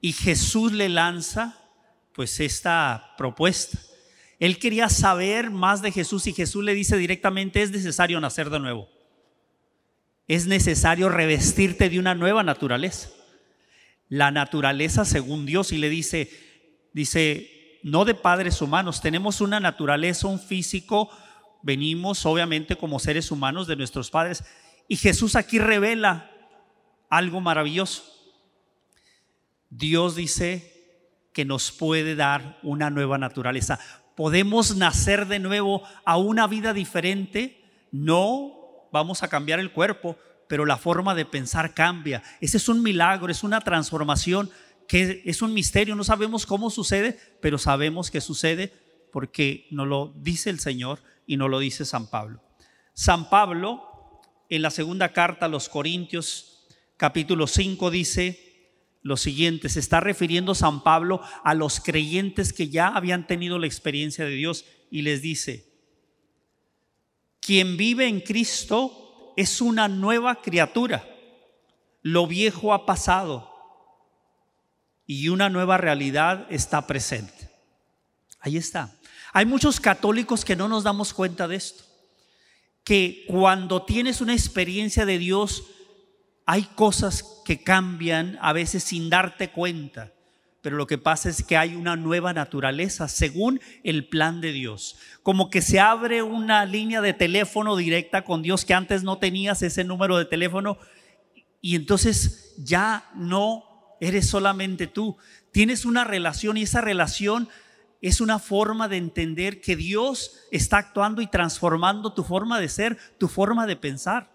Y 0.01 0.13
Jesús 0.13 0.73
le 0.73 0.89
lanza 0.89 1.57
pues 2.13 2.39
esta 2.39 3.13
propuesta. 3.17 3.79
Él 4.39 4.57
quería 4.57 4.89
saber 4.89 5.51
más 5.51 5.81
de 5.81 5.91
Jesús 5.91 6.27
y 6.27 6.33
Jesús 6.33 6.63
le 6.63 6.73
dice 6.73 6.97
directamente, 6.97 7.61
es 7.61 7.71
necesario 7.71 8.19
nacer 8.19 8.49
de 8.49 8.59
nuevo. 8.59 8.89
Es 10.27 10.47
necesario 10.47 11.09
revestirte 11.09 11.89
de 11.89 11.99
una 11.99 12.15
nueva 12.15 12.43
naturaleza. 12.43 13.09
La 14.09 14.31
naturaleza 14.31 15.05
según 15.05 15.45
Dios 15.45 15.71
y 15.71 15.77
le 15.77 15.89
dice, 15.89 16.29
dice, 16.93 17.79
no 17.83 18.05
de 18.05 18.13
padres 18.13 18.61
humanos, 18.61 19.01
tenemos 19.01 19.41
una 19.41 19.59
naturaleza, 19.59 20.27
un 20.27 20.39
físico, 20.39 21.09
venimos 21.63 22.25
obviamente 22.25 22.75
como 22.75 22.99
seres 22.99 23.31
humanos 23.31 23.67
de 23.67 23.75
nuestros 23.75 24.11
padres. 24.11 24.43
Y 24.87 24.97
Jesús 24.97 25.35
aquí 25.35 25.59
revela 25.59 26.29
algo 27.09 27.41
maravilloso. 27.41 28.03
Dios 29.69 30.15
dice 30.15 30.71
que 31.33 31.45
nos 31.45 31.71
puede 31.71 32.15
dar 32.15 32.59
una 32.63 32.89
nueva 32.89 33.17
naturaleza. 33.17 33.79
Podemos 34.15 34.75
nacer 34.75 35.27
de 35.27 35.39
nuevo 35.39 35.83
a 36.05 36.17
una 36.17 36.47
vida 36.47 36.73
diferente. 36.73 37.63
No 37.91 38.60
vamos 38.91 39.23
a 39.23 39.27
cambiar 39.27 39.59
el 39.59 39.71
cuerpo, 39.71 40.17
pero 40.47 40.65
la 40.65 40.77
forma 40.77 41.15
de 41.15 41.25
pensar 41.25 41.73
cambia. 41.73 42.21
Ese 42.41 42.57
es 42.57 42.67
un 42.69 42.83
milagro, 42.83 43.31
es 43.31 43.43
una 43.43 43.61
transformación 43.61 44.49
que 44.87 45.21
es 45.25 45.41
un 45.41 45.53
misterio. 45.53 45.95
No 45.95 46.03
sabemos 46.03 46.45
cómo 46.45 46.69
sucede, 46.69 47.17
pero 47.41 47.57
sabemos 47.57 48.11
que 48.11 48.21
sucede 48.21 48.73
porque 49.11 49.67
nos 49.71 49.87
lo 49.87 50.13
dice 50.17 50.49
el 50.49 50.59
Señor 50.59 50.99
y 51.25 51.37
nos 51.37 51.49
lo 51.49 51.59
dice 51.59 51.85
San 51.85 52.07
Pablo. 52.07 52.43
San 52.93 53.29
Pablo, 53.29 54.21
en 54.49 54.61
la 54.61 54.69
segunda 54.69 55.13
carta 55.13 55.45
a 55.45 55.49
los 55.49 55.69
Corintios, 55.69 56.67
capítulo 56.97 57.47
5, 57.47 57.89
dice, 57.89 58.51
lo 59.01 59.17
siguiente, 59.17 59.69
se 59.69 59.79
está 59.79 59.99
refiriendo 59.99 60.53
San 60.53 60.83
Pablo 60.83 61.21
a 61.43 61.53
los 61.53 61.79
creyentes 61.79 62.53
que 62.53 62.69
ya 62.69 62.89
habían 62.89 63.25
tenido 63.25 63.57
la 63.57 63.67
experiencia 63.67 64.25
de 64.25 64.31
Dios 64.31 64.65
y 64.91 65.01
les 65.01 65.21
dice, 65.21 65.70
quien 67.41 67.75
vive 67.75 68.07
en 68.07 68.21
Cristo 68.21 69.33
es 69.35 69.59
una 69.59 69.87
nueva 69.87 70.41
criatura, 70.41 71.05
lo 72.01 72.27
viejo 72.27 72.73
ha 72.73 72.85
pasado 72.85 73.51
y 75.05 75.29
una 75.29 75.49
nueva 75.49 75.77
realidad 75.77 76.47
está 76.49 76.87
presente. 76.87 77.49
Ahí 78.39 78.57
está. 78.57 78.95
Hay 79.33 79.45
muchos 79.45 79.79
católicos 79.79 80.45
que 80.45 80.55
no 80.55 80.67
nos 80.67 80.83
damos 80.83 81.13
cuenta 81.13 81.47
de 81.47 81.55
esto, 81.55 81.83
que 82.83 83.25
cuando 83.27 83.83
tienes 83.83 84.21
una 84.21 84.33
experiencia 84.33 85.05
de 85.05 85.17
Dios, 85.17 85.63
hay 86.45 86.63
cosas 86.63 87.41
que 87.45 87.63
cambian 87.63 88.37
a 88.41 88.53
veces 88.53 88.83
sin 88.83 89.09
darte 89.09 89.51
cuenta, 89.51 90.13
pero 90.61 90.77
lo 90.77 90.87
que 90.87 90.97
pasa 90.97 91.29
es 91.29 91.43
que 91.43 91.57
hay 91.57 91.75
una 91.75 91.95
nueva 91.95 92.33
naturaleza 92.33 93.07
según 93.07 93.59
el 93.83 94.07
plan 94.07 94.41
de 94.41 94.51
Dios. 94.51 94.97
Como 95.23 95.49
que 95.49 95.61
se 95.61 95.79
abre 95.79 96.21
una 96.21 96.65
línea 96.65 97.01
de 97.01 97.13
teléfono 97.13 97.75
directa 97.75 98.23
con 98.23 98.41
Dios 98.43 98.63
que 98.63 98.75
antes 98.75 99.03
no 99.03 99.17
tenías 99.17 99.61
ese 99.63 99.83
número 99.83 100.17
de 100.17 100.25
teléfono 100.25 100.77
y 101.61 101.75
entonces 101.75 102.53
ya 102.57 103.09
no 103.15 103.63
eres 103.99 104.27
solamente 104.27 104.87
tú, 104.87 105.17
tienes 105.51 105.85
una 105.85 106.03
relación 106.03 106.57
y 106.57 106.63
esa 106.63 106.81
relación 106.81 107.49
es 108.01 108.19
una 108.19 108.39
forma 108.39 108.87
de 108.87 108.97
entender 108.97 109.61
que 109.61 109.75
Dios 109.75 110.39
está 110.51 110.79
actuando 110.79 111.21
y 111.21 111.27
transformando 111.27 112.13
tu 112.13 112.23
forma 112.23 112.59
de 112.59 112.67
ser, 112.67 112.97
tu 113.19 113.27
forma 113.27 113.67
de 113.67 113.75
pensar. 113.75 114.31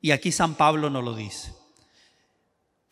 Y 0.00 0.10
aquí 0.10 0.32
San 0.32 0.56
Pablo 0.56 0.90
nos 0.90 1.04
lo 1.04 1.14
dice. 1.14 1.61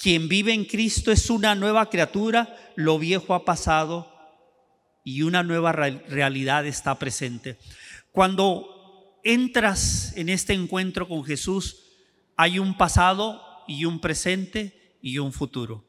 Quien 0.00 0.28
vive 0.28 0.54
en 0.54 0.64
Cristo 0.64 1.12
es 1.12 1.28
una 1.28 1.54
nueva 1.54 1.90
criatura, 1.90 2.56
lo 2.74 2.98
viejo 2.98 3.34
ha 3.34 3.44
pasado 3.44 4.10
y 5.04 5.20
una 5.22 5.42
nueva 5.42 5.72
realidad 5.72 6.64
está 6.64 6.98
presente. 6.98 7.58
Cuando 8.10 9.20
entras 9.24 10.16
en 10.16 10.30
este 10.30 10.54
encuentro 10.54 11.06
con 11.06 11.22
Jesús, 11.22 11.84
hay 12.34 12.58
un 12.58 12.78
pasado 12.78 13.42
y 13.68 13.84
un 13.84 14.00
presente 14.00 14.96
y 15.02 15.18
un 15.18 15.34
futuro. 15.34 15.84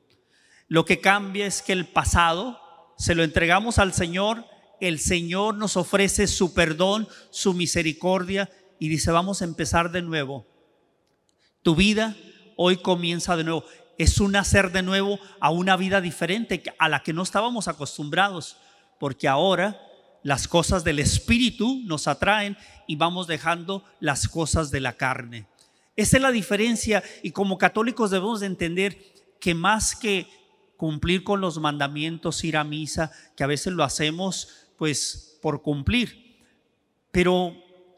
Lo 0.67 0.83
que 0.83 0.99
cambia 0.99 1.45
es 1.45 1.61
que 1.61 1.71
el 1.71 1.85
pasado 1.85 2.59
se 2.97 3.15
lo 3.15 3.23
entregamos 3.23 3.79
al 3.79 3.93
Señor, 3.93 4.45
el 4.81 4.99
Señor 4.99 5.55
nos 5.55 5.77
ofrece 5.77 6.27
su 6.27 6.53
perdón, 6.53 7.07
su 7.29 7.53
misericordia 7.53 8.49
y 8.77 8.89
dice, 8.89 9.09
vamos 9.11 9.41
a 9.41 9.45
empezar 9.45 9.89
de 9.89 10.01
nuevo. 10.01 10.45
Tu 11.61 11.75
vida 11.75 12.17
hoy 12.57 12.77
comienza 12.77 13.37
de 13.37 13.43
nuevo. 13.43 13.63
Es 14.01 14.19
un 14.19 14.31
nacer 14.31 14.71
de 14.71 14.81
nuevo 14.81 15.19
a 15.39 15.51
una 15.51 15.77
vida 15.77 16.01
diferente 16.01 16.63
a 16.79 16.89
la 16.89 17.03
que 17.03 17.13
no 17.13 17.21
estábamos 17.21 17.67
acostumbrados, 17.67 18.57
porque 18.99 19.27
ahora 19.27 19.79
las 20.23 20.47
cosas 20.47 20.83
del 20.83 20.97
Espíritu 20.97 21.83
nos 21.85 22.07
atraen 22.07 22.57
y 22.87 22.95
vamos 22.95 23.27
dejando 23.27 23.85
las 23.99 24.27
cosas 24.27 24.71
de 24.71 24.79
la 24.79 24.93
carne. 24.93 25.45
Esa 25.95 26.17
es 26.17 26.23
la 26.23 26.31
diferencia 26.31 27.03
y 27.21 27.29
como 27.29 27.59
católicos 27.59 28.09
debemos 28.09 28.39
de 28.39 28.47
entender 28.47 28.97
que 29.39 29.53
más 29.53 29.95
que 29.95 30.25
cumplir 30.77 31.23
con 31.23 31.39
los 31.39 31.59
mandamientos, 31.59 32.43
ir 32.43 32.57
a 32.57 32.63
misa, 32.63 33.11
que 33.37 33.43
a 33.43 33.47
veces 33.47 33.71
lo 33.71 33.83
hacemos 33.83 34.65
pues 34.79 35.37
por 35.43 35.61
cumplir, 35.61 36.39
pero 37.11 37.55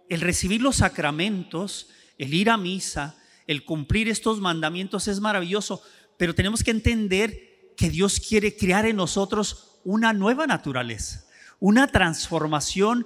el 0.10 0.19
recibir 0.19 0.62
los 0.62 0.75
sacramentos, 0.75 1.88
el 2.17 2.33
ir 2.33 2.50
a 2.50 2.57
misa, 2.57 3.15
el 3.47 3.65
cumplir 3.65 4.07
estos 4.07 4.39
mandamientos 4.39 5.07
es 5.07 5.19
maravilloso, 5.19 5.81
pero 6.17 6.35
tenemos 6.35 6.63
que 6.63 6.71
entender 6.71 7.73
que 7.75 7.89
Dios 7.89 8.19
quiere 8.19 8.55
crear 8.55 8.85
en 8.85 8.95
nosotros 8.95 9.79
una 9.83 10.13
nueva 10.13 10.47
naturaleza, 10.47 11.25
una 11.59 11.88
transformación 11.88 13.05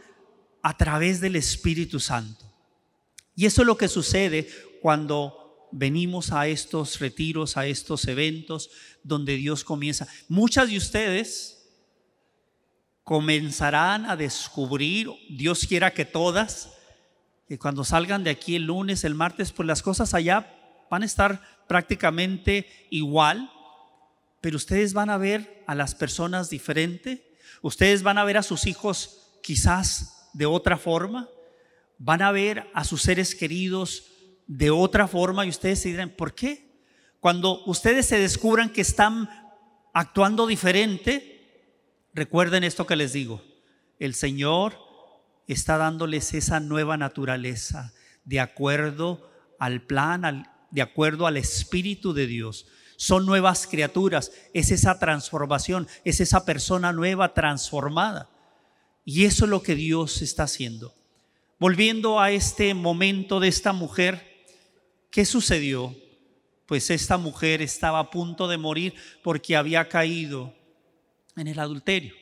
a 0.61 0.77
través 0.77 1.21
del 1.21 1.35
Espíritu 1.35 1.99
Santo. 1.99 2.45
Y 3.35 3.45
eso 3.45 3.61
es 3.61 3.67
lo 3.67 3.77
que 3.77 3.87
sucede 3.87 4.49
cuando 4.81 5.69
venimos 5.71 6.31
a 6.31 6.47
estos 6.47 6.99
retiros, 6.99 7.57
a 7.57 7.67
estos 7.67 8.07
eventos 8.07 8.69
donde 9.03 9.35
Dios 9.35 9.63
comienza. 9.63 10.07
Muchas 10.27 10.69
de 10.69 10.77
ustedes 10.77 11.69
comenzarán 13.03 14.05
a 14.05 14.15
descubrir, 14.15 15.09
Dios 15.29 15.65
quiera 15.65 15.93
que 15.93 16.03
todas, 16.03 16.73
que 17.47 17.57
cuando 17.57 17.83
salgan 17.83 18.23
de 18.23 18.29
aquí 18.29 18.55
el 18.55 18.63
lunes, 18.65 19.03
el 19.03 19.15
martes, 19.15 19.51
pues 19.51 19.67
las 19.67 19.81
cosas 19.81 20.13
allá 20.13 20.53
van 20.89 21.03
a 21.03 21.05
estar 21.05 21.41
prácticamente 21.67 22.67
igual, 22.89 23.51
pero 24.41 24.57
ustedes 24.57 24.93
van 24.93 25.09
a 25.09 25.17
ver 25.17 25.63
a 25.65 25.75
las 25.75 25.95
personas 25.95 26.49
diferente, 26.49 27.35
ustedes 27.61 28.03
van 28.03 28.17
a 28.17 28.23
ver 28.23 28.37
a 28.37 28.43
sus 28.43 28.65
hijos 28.65 29.39
quizás 29.41 30.29
de 30.33 30.45
otra 30.45 30.77
forma, 30.77 31.29
van 31.97 32.21
a 32.21 32.31
ver 32.31 32.69
a 32.73 32.83
sus 32.83 33.01
seres 33.01 33.33
queridos 33.33 34.11
de 34.45 34.69
otra 34.69 35.07
forma 35.07 35.45
y 35.45 35.49
ustedes 35.49 35.81
se 35.81 35.89
dirán, 35.89 36.09
¿por 36.09 36.33
qué? 36.33 36.67
Cuando 37.19 37.63
ustedes 37.65 38.05
se 38.05 38.19
descubran 38.19 38.71
que 38.71 38.81
están 38.81 39.29
actuando 39.93 40.47
diferente, 40.47 41.73
recuerden 42.13 42.63
esto 42.63 42.85
que 42.85 42.95
les 42.95 43.13
digo, 43.13 43.41
el 43.99 44.13
Señor 44.13 44.86
está 45.47 45.77
dándoles 45.77 46.33
esa 46.33 46.59
nueva 46.59 46.97
naturaleza 46.97 47.93
de 48.25 48.39
acuerdo 48.39 49.31
al 49.59 49.81
plan, 49.81 50.47
de 50.71 50.81
acuerdo 50.81 51.25
al 51.25 51.37
Espíritu 51.37 52.13
de 52.13 52.27
Dios. 52.27 52.67
Son 52.97 53.25
nuevas 53.25 53.67
criaturas, 53.67 54.31
es 54.53 54.71
esa 54.71 54.99
transformación, 54.99 55.87
es 56.03 56.19
esa 56.19 56.45
persona 56.45 56.91
nueva 56.91 57.33
transformada. 57.33 58.29
Y 59.05 59.25
eso 59.25 59.45
es 59.45 59.51
lo 59.51 59.63
que 59.63 59.75
Dios 59.75 60.21
está 60.21 60.43
haciendo. 60.43 60.93
Volviendo 61.59 62.19
a 62.19 62.31
este 62.31 62.73
momento 62.73 63.39
de 63.39 63.47
esta 63.47 63.71
mujer, 63.71 64.45
¿qué 65.09 65.25
sucedió? 65.25 65.95
Pues 66.65 66.89
esta 66.89 67.17
mujer 67.17 67.61
estaba 67.61 67.99
a 67.99 68.09
punto 68.09 68.47
de 68.47 68.57
morir 68.57 68.93
porque 69.23 69.55
había 69.55 69.87
caído 69.87 70.53
en 71.37 71.47
el 71.47 71.59
adulterio. 71.59 72.13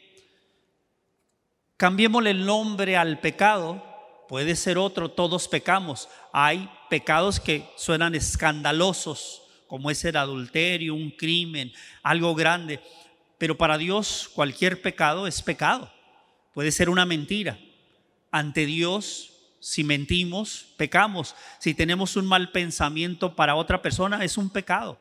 Cambiémosle 1.78 2.32
el 2.32 2.46
nombre 2.46 2.96
al 2.96 3.20
pecado, 3.20 3.84
puede 4.30 4.56
ser 4.56 4.78
otro, 4.78 5.12
todos 5.12 5.50
pecamos. 5.50 6.08
Hay 6.32 6.70
pecados 6.90 7.42
que 7.42 7.66
suenan 7.76 8.16
escandalosos, 8.16 9.42
como 9.68 9.92
es 9.92 10.06
el 10.06 10.16
adulterio, 10.16 10.96
un 10.96 11.12
crimen, 11.12 11.74
algo 12.02 12.34
grande. 12.34 12.80
Pero 13.38 13.58
para 13.58 13.78
Dios 13.78 14.32
cualquier 14.34 14.82
pecado 14.82 15.28
es 15.28 15.42
pecado. 15.42 15.92
Puede 16.54 16.72
ser 16.72 16.90
una 16.90 17.06
mentira. 17.06 17.60
Ante 18.32 18.66
Dios, 18.66 19.34
si 19.60 19.84
mentimos, 19.84 20.68
pecamos. 20.78 21.36
Si 21.60 21.74
tenemos 21.74 22.16
un 22.16 22.26
mal 22.26 22.52
pensamiento 22.52 23.36
para 23.36 23.56
otra 23.56 23.82
persona, 23.82 24.24
es 24.24 24.38
un 24.38 24.50
pecado. 24.50 24.98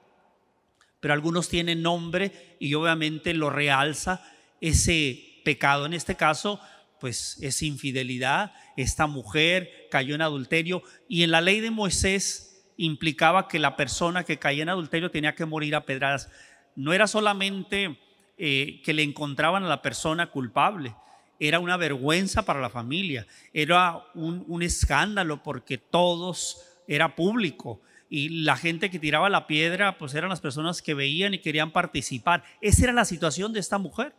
Pero 0.98 1.14
algunos 1.14 1.48
tienen 1.48 1.82
nombre 1.82 2.56
y 2.58 2.74
obviamente 2.74 3.32
lo 3.32 3.50
realza 3.50 4.24
ese 4.60 5.33
pecado 5.44 5.86
en 5.86 5.92
este 5.92 6.16
caso, 6.16 6.60
pues 6.98 7.38
es 7.40 7.62
infidelidad. 7.62 8.52
Esta 8.76 9.06
mujer 9.06 9.70
cayó 9.90 10.14
en 10.14 10.22
adulterio 10.22 10.82
y 11.08 11.22
en 11.22 11.30
la 11.30 11.40
ley 11.40 11.60
de 11.60 11.70
Moisés 11.70 12.64
implicaba 12.76 13.46
que 13.46 13.58
la 13.58 13.76
persona 13.76 14.24
que 14.24 14.38
caía 14.38 14.62
en 14.62 14.68
adulterio 14.68 15.10
tenía 15.10 15.34
que 15.34 15.44
morir 15.44 15.76
a 15.76 15.84
pedradas. 15.84 16.28
No 16.74 16.92
era 16.92 17.06
solamente 17.06 17.98
eh, 18.36 18.80
que 18.84 18.94
le 18.94 19.02
encontraban 19.02 19.62
a 19.64 19.68
la 19.68 19.82
persona 19.82 20.30
culpable, 20.30 20.96
era 21.38 21.60
una 21.60 21.76
vergüenza 21.76 22.44
para 22.44 22.60
la 22.60 22.70
familia, 22.70 23.26
era 23.52 24.02
un, 24.14 24.44
un 24.48 24.62
escándalo 24.62 25.42
porque 25.42 25.78
todos 25.78 26.62
era 26.88 27.14
público 27.14 27.80
y 28.08 28.28
la 28.44 28.56
gente 28.56 28.90
que 28.90 28.98
tiraba 28.98 29.28
la 29.28 29.46
piedra 29.46 29.98
pues 29.98 30.14
eran 30.14 30.30
las 30.30 30.40
personas 30.40 30.82
que 30.82 30.94
veían 30.94 31.34
y 31.34 31.40
querían 31.40 31.72
participar. 31.72 32.44
Esa 32.60 32.84
era 32.84 32.92
la 32.92 33.04
situación 33.04 33.52
de 33.52 33.60
esta 33.60 33.78
mujer. 33.78 34.14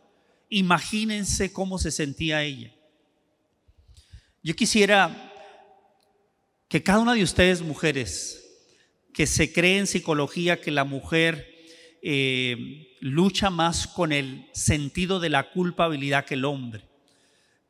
Imagínense 0.48 1.52
cómo 1.52 1.78
se 1.78 1.90
sentía 1.90 2.42
ella. 2.42 2.72
Yo 4.42 4.54
quisiera 4.54 5.32
que 6.68 6.82
cada 6.82 7.00
una 7.00 7.14
de 7.14 7.22
ustedes, 7.22 7.62
mujeres, 7.62 8.42
que 9.12 9.26
se 9.26 9.52
cree 9.52 9.78
en 9.78 9.86
psicología 9.86 10.60
que 10.60 10.70
la 10.70 10.84
mujer 10.84 11.48
eh, 12.02 12.94
lucha 13.00 13.50
más 13.50 13.86
con 13.86 14.12
el 14.12 14.46
sentido 14.52 15.20
de 15.20 15.30
la 15.30 15.50
culpabilidad 15.50 16.24
que 16.24 16.34
el 16.34 16.44
hombre. 16.44 16.84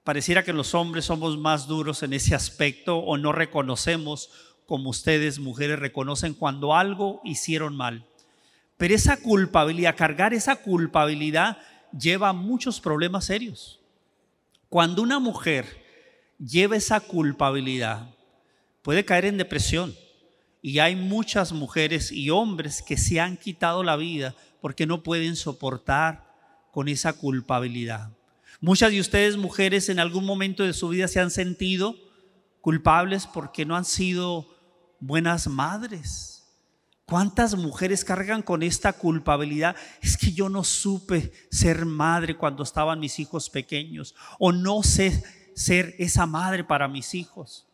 Pareciera 0.05 0.45
que 0.45 0.53
los 0.53 0.75
hombres 0.75 1.07
somos 1.07 1.39
más 1.39 1.67
duros 1.67 2.03
en 2.03 2.13
ese 2.13 2.35
aspecto 2.35 2.99
o 2.99 3.17
no 3.17 3.33
reconocemos 3.33 4.31
como 4.67 4.91
ustedes, 4.91 5.39
mujeres, 5.39 5.79
reconocen 5.79 6.35
cuando 6.35 6.75
algo 6.75 7.21
hicieron 7.25 7.77
mal. 7.77 8.05
Pero 8.77 8.95
esa 8.95 9.17
culpabilidad, 9.17 9.97
cargar 9.97 10.35
esa 10.35 10.57
culpabilidad, 10.57 11.59
lleva 11.93 12.33
muchos 12.33 12.81
problemas 12.81 13.25
serios. 13.25 13.81
Cuando 14.69 15.03
una 15.03 15.19
mujer 15.19 15.67
lleva 16.39 16.77
esa 16.77 17.01
culpabilidad, 17.01 18.11
puede 18.83 19.05
caer 19.05 19.27
en 19.27 19.39
depresión. 19.39 19.95
Y 20.63 20.81
hay 20.81 20.97
muchas 20.97 21.53
mujeres 21.53 22.11
y 22.11 22.31
hombres 22.31 22.83
que 22.83 22.97
se 22.97 23.21
han 23.21 23.37
quitado 23.37 23.85
la 23.85 23.97
vida 23.97 24.35
porque 24.61 24.87
no 24.87 25.03
pueden 25.03 25.37
soportar 25.37 26.35
con 26.73 26.89
esa 26.89 27.13
culpabilidad. 27.13 28.11
Muchas 28.61 28.91
de 28.91 29.01
ustedes, 29.01 29.37
mujeres, 29.37 29.89
en 29.89 30.01
algún 30.01 30.25
momento 30.25 30.65
de 30.65 30.73
su 30.73 30.89
vida 30.89 31.09
se 31.09 31.21
han 31.21 31.31
sentido 31.31 31.97
culpables 32.61 33.27
porque 33.27 33.65
no 33.65 33.77
han 33.77 33.85
sido 33.85 34.49
buenas 34.99 35.47
madres 35.47 36.36
¿Cuántas 37.07 37.55
mujeres 37.55 38.05
cargan 38.05 38.43
con 38.43 38.65
esta 38.65 38.93
culpabilidad? 38.93 39.77
Es 40.03 40.17
que 40.17 40.33
yo 40.33 40.49
no 40.49 40.65
supe 40.65 41.33
ser 41.53 41.87
madre 41.87 42.37
cuando 42.37 42.65
estaban 42.65 42.99
mis 42.99 43.21
hijos 43.21 43.49
pequeños 43.49 44.17
o 44.41 44.51
no 44.51 44.83
sé 44.83 45.23
ser 45.55 45.95
esa 45.99 46.27
madre 46.27 46.65
para 46.65 46.89
mis 46.89 47.15
hijos. 47.15 47.69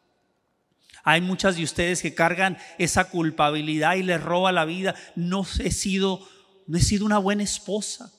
Hay 1.03 1.23
muchas 1.23 1.57
de 1.57 1.64
ustedes 1.64 2.03
que 2.03 2.14
cargan 2.14 2.59
esa 2.77 3.09
culpabilidad 3.09 3.95
y 3.95 4.03
les 4.03 4.23
roba 4.23 4.53
la 4.53 4.66
vida. 4.66 4.95
No 5.16 5.47
he 5.61 5.71
sido, 5.71 6.21
no 6.66 6.77
he 6.77 6.83
sido 6.83 7.07
una 7.07 7.16
buena 7.16 7.42
esposa 7.42 8.12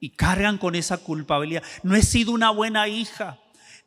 y 0.00 0.08
cargan 0.08 0.56
con 0.56 0.74
esa 0.74 0.96
culpabilidad. 0.96 1.62
No 1.82 1.96
he 1.96 2.02
sido 2.02 2.32
una 2.32 2.50
buena 2.50 2.88
hija 2.88 3.38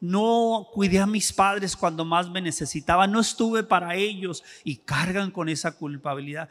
no 0.03 0.67
cuidé 0.73 0.99
a 0.99 1.05
mis 1.05 1.31
padres 1.31 1.77
cuando 1.77 2.03
más 2.03 2.29
me 2.29 2.41
necesitaba, 2.41 3.07
no 3.07 3.21
estuve 3.21 3.63
para 3.63 3.95
ellos 3.95 4.43
y 4.65 4.75
cargan 4.75 5.31
con 5.31 5.47
esa 5.47 5.77
culpabilidad. 5.77 6.49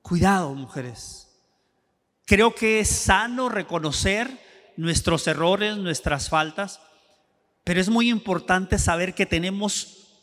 Cuidado, 0.00 0.54
mujeres. 0.54 1.28
Creo 2.26 2.54
que 2.54 2.78
es 2.78 2.88
sano 2.88 3.48
reconocer 3.48 4.30
nuestros 4.76 5.26
errores, 5.26 5.76
nuestras 5.76 6.28
faltas, 6.28 6.80
pero 7.64 7.80
es 7.80 7.88
muy 7.88 8.08
importante 8.08 8.78
saber 8.78 9.12
que 9.12 9.26
tenemos 9.26 10.22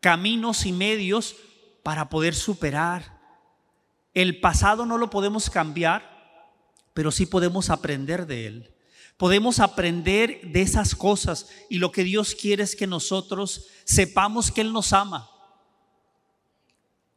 caminos 0.00 0.64
y 0.64 0.72
medios 0.72 1.36
para 1.82 2.08
poder 2.08 2.34
superar 2.34 3.20
El 4.14 4.40
pasado 4.40 4.86
no 4.86 4.96
lo 4.96 5.10
podemos 5.10 5.50
cambiar, 5.50 6.48
pero 6.94 7.10
sí 7.10 7.26
podemos 7.26 7.68
aprender 7.68 8.26
de 8.26 8.46
él. 8.46 8.73
Podemos 9.16 9.60
aprender 9.60 10.40
de 10.42 10.62
esas 10.62 10.94
cosas 10.94 11.48
y 11.70 11.78
lo 11.78 11.92
que 11.92 12.04
Dios 12.04 12.34
quiere 12.34 12.62
es 12.62 12.74
que 12.74 12.86
nosotros 12.86 13.68
sepamos 13.84 14.50
que 14.50 14.60
Él 14.60 14.72
nos 14.72 14.92
ama. 14.92 15.30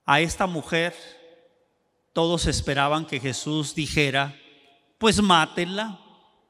A 0.06 0.22
esta 0.22 0.48
mujer 0.48 0.96
todos 2.14 2.46
esperaban 2.46 3.06
que 3.06 3.20
Jesús 3.20 3.76
dijera, 3.76 4.36
pues 4.98 5.22
mátenla, 5.22 6.00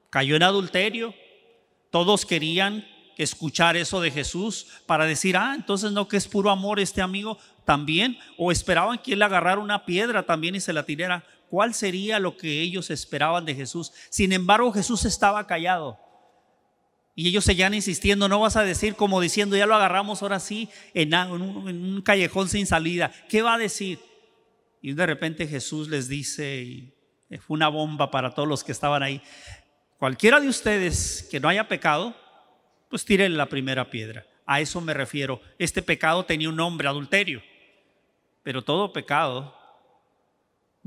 cayó 0.09 0.35
en 0.35 0.43
adulterio. 0.43 1.13
Todos 1.89 2.25
querían 2.25 2.85
escuchar 3.17 3.75
eso 3.75 3.99
de 3.99 4.11
Jesús 4.11 4.67
para 4.85 5.05
decir, 5.05 5.35
ah, 5.35 5.53
entonces 5.55 5.91
no 5.91 6.07
que 6.07 6.17
es 6.17 6.27
puro 6.27 6.51
amor 6.51 6.79
este 6.79 7.01
amigo 7.01 7.37
también, 7.65 8.17
o 8.37 8.51
esperaban 8.51 8.97
que 8.99 9.13
él 9.13 9.21
agarrara 9.21 9.59
una 9.59 9.85
piedra 9.85 10.23
también 10.23 10.55
y 10.55 10.61
se 10.61 10.71
la 10.71 10.83
tirara. 10.83 11.25
¿Cuál 11.49 11.73
sería 11.73 12.19
lo 12.19 12.37
que 12.37 12.61
ellos 12.61 12.89
esperaban 12.89 13.45
de 13.45 13.55
Jesús? 13.55 13.93
Sin 14.09 14.33
embargo, 14.33 14.71
Jesús 14.71 15.05
estaba 15.05 15.47
callado. 15.47 15.99
Y 17.15 17.27
ellos 17.29 17.45
seguían 17.45 17.73
insistiendo, 17.73 18.27
no 18.27 18.39
vas 18.39 18.57
a 18.57 18.63
decir 18.63 18.95
como 18.95 19.19
diciendo, 19.19 19.57
ya 19.57 19.65
lo 19.65 19.75
agarramos 19.75 20.21
ahora 20.21 20.39
sí 20.39 20.69
en 20.93 21.15
un, 21.15 21.67
en 21.67 21.83
un 21.83 22.01
callejón 22.01 22.47
sin 22.47 22.67
salida. 22.67 23.11
¿Qué 23.27 23.41
va 23.41 23.55
a 23.55 23.57
decir? 23.57 23.99
Y 24.81 24.93
de 24.93 25.05
repente 25.05 25.47
Jesús 25.47 25.89
les 25.89 26.07
dice, 26.07 26.61
y 26.61 26.93
fue 27.39 27.55
una 27.55 27.69
bomba 27.69 28.11
para 28.11 28.35
todos 28.35 28.47
los 28.47 28.63
que 28.63 28.71
estaban 28.71 29.01
ahí, 29.01 29.21
cualquiera 29.97 30.39
de 30.39 30.47
ustedes 30.47 31.27
que 31.31 31.39
no 31.39 31.49
haya 31.49 31.67
pecado, 31.67 32.15
pues 32.89 33.03
tire 33.03 33.27
la 33.29 33.47
primera 33.47 33.89
piedra. 33.89 34.27
A 34.45 34.61
eso 34.61 34.79
me 34.79 34.93
refiero. 34.93 35.41
Este 35.57 35.81
pecado 35.81 36.23
tenía 36.23 36.49
un 36.49 36.55
nombre, 36.55 36.87
adulterio. 36.87 37.41
Pero 38.43 38.63
todo 38.63 38.93
pecado 38.93 39.56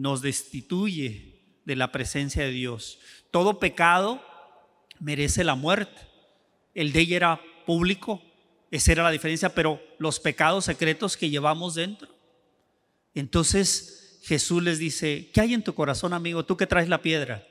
nos 0.01 0.23
destituye 0.23 1.43
de 1.67 1.77
la 1.77 1.93
presencia 1.93 2.43
de 2.43 2.53
Dios. 2.53 2.99
Todo 3.31 3.61
pecado 3.61 4.23
merece 4.99 5.45
la 5.45 5.57
muerte. 5.57 6.01
El 6.75 6.93
de 6.93 7.01
ella 7.01 7.17
era 7.17 7.41
público, 7.67 8.23
esa 8.71 8.93
era 8.93 9.03
la 9.03 9.11
diferencia, 9.11 9.55
pero 9.55 9.79
los 9.99 10.19
pecados 10.19 10.65
secretos 10.65 11.19
que 11.19 11.29
llevamos 11.29 11.75
dentro. 11.75 12.09
Entonces 13.15 14.21
Jesús 14.23 14.63
les 14.63 14.79
dice, 14.79 15.31
¿qué 15.35 15.43
hay 15.43 15.53
en 15.53 15.63
tu 15.63 15.75
corazón, 15.75 16.15
amigo? 16.15 16.47
Tú 16.47 16.57
que 16.57 16.67
traes 16.67 16.89
la 16.89 17.03
piedra. 17.03 17.47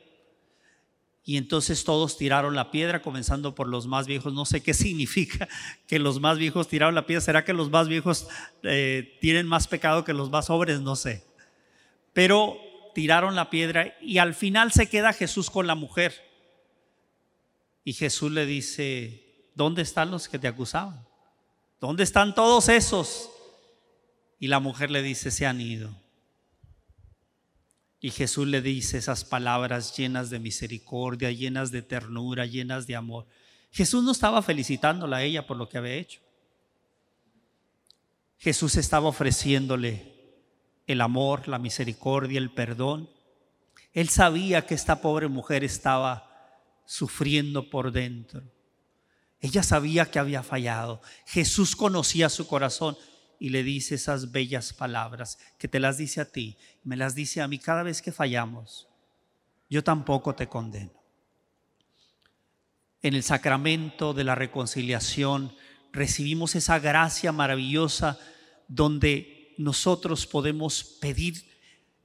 Y 1.24 1.38
entonces 1.38 1.84
todos 1.84 2.18
tiraron 2.18 2.56
la 2.56 2.72
piedra, 2.72 3.04
comenzando 3.04 3.54
por 3.54 3.68
los 3.68 3.86
más 3.86 4.08
viejos. 4.08 4.34
No 4.34 4.46
sé 4.46 4.64
qué 4.64 4.74
significa 4.74 5.48
que 5.86 6.00
los 6.00 6.20
más 6.20 6.40
viejos 6.40 6.68
tiraron 6.68 6.96
la 6.96 7.06
piedra. 7.06 7.22
¿Será 7.22 7.46
que 7.46 7.54
los 7.54 7.70
más 7.70 7.88
viejos 7.88 8.28
eh, 8.64 9.20
tienen 9.22 9.46
más 9.46 9.68
pecado 9.68 10.04
que 10.04 10.14
los 10.14 10.32
más 10.32 10.48
jóvenes? 10.48 10.82
No 10.82 10.96
sé. 10.96 11.29
Pero 12.20 12.60
tiraron 12.94 13.38
la 13.38 13.50
piedra 13.50 13.96
y 14.02 14.18
al 14.18 14.34
final 14.34 14.74
se 14.74 14.90
queda 14.90 15.14
Jesús 15.14 15.50
con 15.50 15.68
la 15.68 15.76
mujer. 15.76 16.14
Y 17.86 17.94
Jesús 17.94 18.30
le 18.30 18.46
dice, 18.46 19.48
¿dónde 19.56 19.84
están 19.84 20.12
los 20.12 20.28
que 20.28 20.38
te 20.38 20.50
acusaban? 20.50 21.08
¿Dónde 21.80 22.04
están 22.04 22.36
todos 22.36 22.68
esos? 22.68 23.30
Y 24.38 24.48
la 24.48 24.60
mujer 24.60 24.92
le 24.92 25.02
dice, 25.02 25.32
se 25.32 25.46
han 25.46 25.62
ido. 25.62 25.96
Y 28.02 28.12
Jesús 28.12 28.50
le 28.50 28.62
dice 28.62 28.98
esas 28.98 29.24
palabras 29.24 29.96
llenas 29.96 30.30
de 30.30 30.40
misericordia, 30.40 31.32
llenas 31.32 31.72
de 31.72 31.84
ternura, 31.84 32.46
llenas 32.46 32.86
de 32.86 32.98
amor. 32.98 33.28
Jesús 33.72 34.04
no 34.04 34.12
estaba 34.12 34.42
felicitándola 34.42 35.16
a 35.16 35.24
ella 35.24 35.48
por 35.48 35.56
lo 35.56 35.70
que 35.70 35.78
había 35.78 35.94
hecho. 35.94 36.20
Jesús 38.40 38.76
estaba 38.76 39.08
ofreciéndole 39.08 40.19
el 40.90 41.02
amor, 41.02 41.48
la 41.48 41.60
misericordia, 41.60 42.40
el 42.40 42.50
perdón. 42.50 43.12
Él 43.94 44.10
sabía 44.10 44.66
que 44.66 44.74
esta 44.74 45.02
pobre 45.02 45.28
mujer 45.28 45.64
estaba 45.64 46.28
sufriendo 46.84 47.70
por 47.70 47.92
dentro. 47.92 48.42
Ella 49.40 49.62
sabía 49.62 50.10
que 50.10 50.18
había 50.18 50.42
fallado. 50.42 51.00
Jesús 51.28 51.76
conocía 51.76 52.28
su 52.28 52.48
corazón 52.48 52.98
y 53.38 53.50
le 53.50 53.62
dice 53.62 53.94
esas 53.94 54.32
bellas 54.32 54.74
palabras 54.74 55.38
que 55.60 55.68
te 55.68 55.80
las 55.80 56.00
dice 56.00 56.22
a 56.22 56.26
ti, 56.26 56.58
me 56.84 56.98
las 56.98 57.14
dice 57.14 57.40
a 57.40 57.48
mí 57.48 57.60
cada 57.60 57.84
vez 57.84 58.02
que 58.02 58.12
fallamos. 58.12 58.88
Yo 59.70 59.84
tampoco 59.84 60.34
te 60.34 60.50
condeno. 60.50 60.92
En 63.04 63.14
el 63.14 63.22
sacramento 63.22 64.16
de 64.16 64.24
la 64.24 64.34
reconciliación 64.34 65.56
recibimos 65.94 66.56
esa 66.56 66.80
gracia 66.80 67.32
maravillosa 67.32 68.18
donde 68.68 69.39
nosotros 69.60 70.26
podemos 70.26 70.84
pedir 71.02 71.44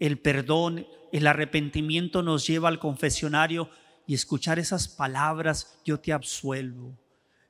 el 0.00 0.18
perdón, 0.18 0.88
el 1.12 1.28
arrepentimiento 1.28 2.20
nos 2.20 2.44
lleva 2.48 2.68
al 2.68 2.80
confesionario 2.80 3.70
y 4.08 4.14
escuchar 4.14 4.58
esas 4.58 4.88
palabras, 4.88 5.78
yo 5.84 6.00
te 6.00 6.12
absuelvo, 6.12 6.98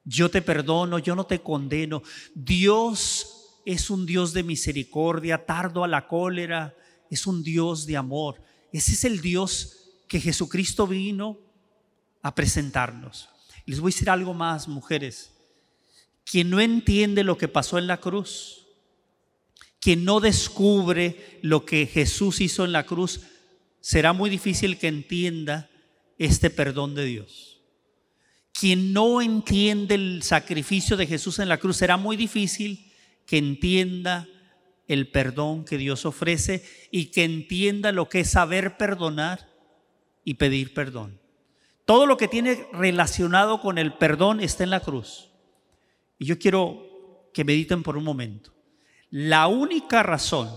yo 0.05 0.31
te 0.31 0.43
perdono, 0.43 0.99
yo 0.99 1.17
no 1.17 1.25
te 1.25 1.41
condeno. 1.41 2.03
Dios 2.35 3.61
es 3.65 3.89
un 3.89 4.05
Dios 4.05 4.35
de 4.35 4.43
misericordia, 4.43 5.47
tardo 5.47 5.83
a 5.83 5.89
la 5.89 6.07
cólera, 6.07 6.77
es 7.11 7.27
un 7.27 7.43
Dios 7.43 7.87
de 7.87 7.97
amor. 7.97 8.43
Ese 8.73 8.93
es 8.93 9.05
el 9.05 9.23
Dios 9.23 9.89
que 10.07 10.21
Jesucristo 10.21 10.87
vino 10.87 11.39
a 12.21 12.35
presentarnos. 12.35 13.31
Les 13.65 13.81
voy 13.81 13.91
a 13.91 13.95
decir 13.95 14.11
algo 14.11 14.35
más, 14.35 14.69
mujeres. 14.69 15.33
Quien 16.27 16.51
no 16.51 16.61
entiende 16.61 17.25
lo 17.25 17.39
que 17.39 17.49
pasó 17.49 17.79
en 17.79 17.87
la 17.87 17.97
cruz, 17.97 18.64
quien 19.85 20.07
no 20.07 20.21
descubre 20.21 21.39
lo 21.43 21.67
que 21.67 21.85
Jesús 21.85 22.41
hizo 22.41 22.65
en 22.65 22.73
la 22.73 22.87
cruz, 22.87 23.21
será 23.81 24.15
muy 24.15 24.31
difícil 24.31 24.79
que 24.79 24.89
entienda 24.89 25.69
este 26.17 26.49
perdón 26.49 26.95
de 26.95 27.05
Dios. 27.05 27.61
Quien 28.55 28.95
no 28.95 29.21
entiende 29.21 29.97
el 29.97 30.23
sacrificio 30.23 30.97
de 30.97 31.07
Jesús 31.07 31.39
en 31.39 31.51
la 31.51 31.59
cruz, 31.59 31.77
será 31.77 31.99
muy 31.99 32.17
difícil 32.17 32.91
que 33.27 33.37
entienda 33.37 34.27
el 34.89 35.11
perdón 35.11 35.67
que 35.67 35.77
Dios 35.77 36.07
ofrece 36.07 36.65
y 36.91 37.11
que 37.11 37.25
entienda 37.25 37.93
lo 37.93 38.09
que 38.09 38.21
es 38.21 38.31
saber 38.31 38.79
perdonar 38.79 39.51
y 40.25 40.35
pedir 40.35 40.73
perdón. 40.73 41.21
Todo 41.85 42.07
lo 42.07 42.17
que 42.17 42.27
tiene 42.27 42.67
relacionado 42.73 43.61
con 43.61 43.77
el 43.77 43.93
perdón 43.93 44.41
está 44.41 44.65
en 44.65 44.71
la 44.71 44.81
cruz. 44.81 45.29
Y 46.19 46.25
yo 46.25 46.39
quiero 46.39 47.29
que 47.35 47.45
mediten 47.45 47.83
por 47.83 47.99
un 47.99 48.05
momento. 48.05 48.55
La 49.17 49.47
única 49.47 50.03
razón 50.03 50.51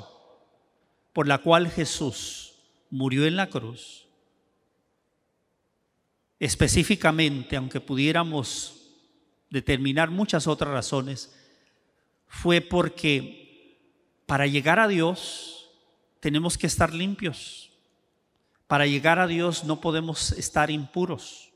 por 1.13 1.27
la 1.27 1.37
cual 1.37 1.69
Jesús 1.69 2.55
murió 2.89 3.27
en 3.27 3.35
la 3.35 3.51
cruz, 3.51 4.07
específicamente, 6.39 7.55
aunque 7.55 7.79
pudiéramos 7.79 8.95
determinar 9.51 10.09
muchas 10.09 10.47
otras 10.47 10.71
razones, 10.71 11.37
fue 12.25 12.59
porque 12.59 13.77
para 14.25 14.47
llegar 14.47 14.79
a 14.79 14.87
Dios 14.87 15.69
tenemos 16.19 16.57
que 16.57 16.65
estar 16.65 16.95
limpios. 16.95 17.69
Para 18.65 18.87
llegar 18.87 19.19
a 19.19 19.27
Dios 19.27 19.65
no 19.65 19.81
podemos 19.81 20.31
estar 20.31 20.71
impuros. 20.71 21.51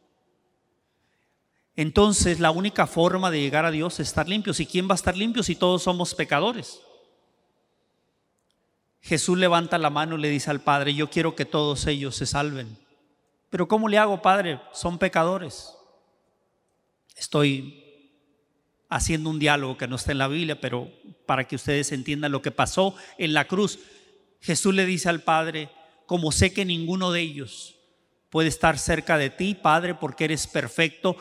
Entonces 1.76 2.40
la 2.40 2.52
única 2.52 2.86
forma 2.86 3.32
de 3.32 3.42
llegar 3.42 3.66
a 3.66 3.72
Dios 3.72 4.00
es 4.00 4.10
estar 4.10 4.30
limpios. 4.30 4.60
¿Y 4.60 4.68
quién 4.68 4.88
va 4.88 4.92
a 4.92 5.02
estar 5.02 5.18
limpio 5.18 5.42
si 5.42 5.56
todos 5.56 5.82
somos 5.82 6.14
pecadores? 6.14 6.80
Jesús 9.02 9.38
levanta 9.38 9.78
la 9.78 9.90
mano 9.90 10.18
y 10.18 10.22
le 10.22 10.30
dice 10.30 10.52
al 10.52 10.62
Padre, 10.62 10.94
yo 10.94 11.10
quiero 11.10 11.36
que 11.36 11.46
todos 11.46 11.88
ellos 11.88 12.16
se 12.16 12.26
salven. 12.26 12.78
Pero 13.50 13.68
¿cómo 13.68 13.90
le 13.90 13.98
hago, 13.98 14.22
Padre? 14.22 14.62
Son 14.72 14.98
pecadores. 14.98 15.74
Estoy 17.16 17.82
haciendo 18.90 19.30
un 19.30 19.40
diálogo 19.40 19.78
que 19.78 19.88
no 19.88 19.96
está 19.96 20.12
en 20.12 20.20
la 20.20 20.28
Biblia, 20.28 20.60
pero 20.60 20.92
para 21.26 21.48
que 21.48 21.56
ustedes 21.56 21.92
entiendan 21.92 22.32
lo 22.32 22.42
que 22.42 22.52
pasó 22.52 22.96
en 23.18 23.34
la 23.34 23.46
cruz. 23.46 23.80
Jesús 24.40 24.74
le 24.74 24.86
dice 24.86 25.10
al 25.10 25.22
Padre, 25.22 25.70
como 26.06 26.32
sé 26.32 26.54
que 26.54 26.66
ninguno 26.66 27.12
de 27.12 27.22
ellos 27.22 27.76
puede 28.30 28.50
estar 28.50 28.78
cerca 28.78 29.18
de 29.18 29.30
ti, 29.30 29.56
Padre, 29.56 29.96
porque 29.96 30.26
eres 30.26 30.48
perfecto 30.48 31.18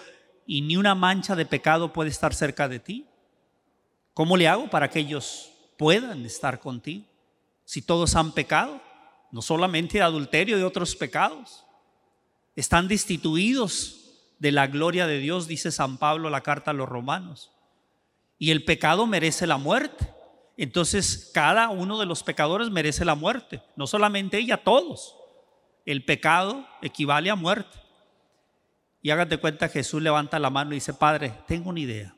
y 0.47 0.63
ni 0.63 0.77
una 0.77 0.95
mancha 0.95 1.37
de 1.37 1.47
pecado 1.47 1.93
puede 1.93 2.11
estar 2.11 2.35
cerca 2.35 2.69
de 2.69 2.81
ti. 2.81 3.07
¿Cómo 4.15 4.37
le 4.37 4.49
hago 4.49 4.69
para 4.69 4.91
que 4.91 5.01
ellos 5.01 5.51
puedan 5.77 6.27
estar 6.27 6.61
contigo? 6.61 7.10
Si 7.71 7.83
todos 7.83 8.17
han 8.17 8.33
pecado, 8.33 8.83
no 9.31 9.43
solamente 9.43 9.99
de 9.99 10.03
adulterio, 10.03 10.57
de 10.57 10.65
otros 10.65 10.97
pecados. 10.97 11.65
Están 12.57 12.89
destituidos 12.89 14.27
de 14.41 14.51
la 14.51 14.67
gloria 14.67 15.07
de 15.07 15.19
Dios, 15.19 15.47
dice 15.47 15.71
San 15.71 15.97
Pablo 15.97 16.31
la 16.31 16.41
carta 16.41 16.73
a 16.73 16.75
los 16.75 16.89
romanos 16.89 17.53
y 18.41 18.51
el 18.51 18.65
pecado 18.65 19.07
merece 19.07 19.47
la 19.47 19.57
muerte. 19.57 20.13
Entonces 20.57 21.31
cada 21.33 21.69
uno 21.69 22.01
de 22.01 22.07
los 22.07 22.25
pecadores 22.25 22.71
merece 22.71 23.05
la 23.05 23.15
muerte, 23.15 23.63
no 23.77 23.87
solamente 23.87 24.39
ella, 24.39 24.65
todos. 24.65 25.15
El 25.87 26.05
pecado 26.05 26.67
equivale 26.83 27.31
a 27.31 27.37
muerte. 27.37 27.79
Y 29.01 29.11
hágate 29.11 29.39
cuenta, 29.39 29.69
Jesús 29.69 30.03
levanta 30.03 30.41
la 30.41 30.51
mano 30.51 30.73
y 30.73 30.79
dice, 30.79 30.93
Padre, 30.93 31.35
tengo 31.47 31.71
una 31.71 31.79
idea. 31.79 32.17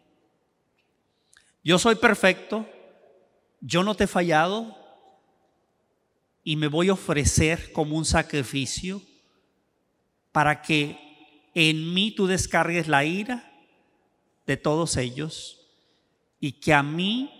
Yo 1.62 1.78
soy 1.78 1.96
perfecto, 1.96 2.66
yo 3.60 3.82
no 3.82 3.94
te 3.94 4.04
he 4.04 4.06
fallado, 4.06 4.80
y 6.44 6.56
me 6.56 6.66
voy 6.66 6.88
a 6.88 6.94
ofrecer 6.94 7.72
como 7.72 7.96
un 7.96 8.04
sacrificio 8.04 9.02
para 10.32 10.62
que 10.62 10.98
en 11.54 11.92
mí 11.94 12.10
tú 12.12 12.26
descargues 12.26 12.88
la 12.88 13.04
ira 13.04 13.52
de 14.46 14.56
todos 14.56 14.96
ellos 14.96 15.60
y 16.40 16.52
que 16.52 16.74
a 16.74 16.82
mí 16.82 17.30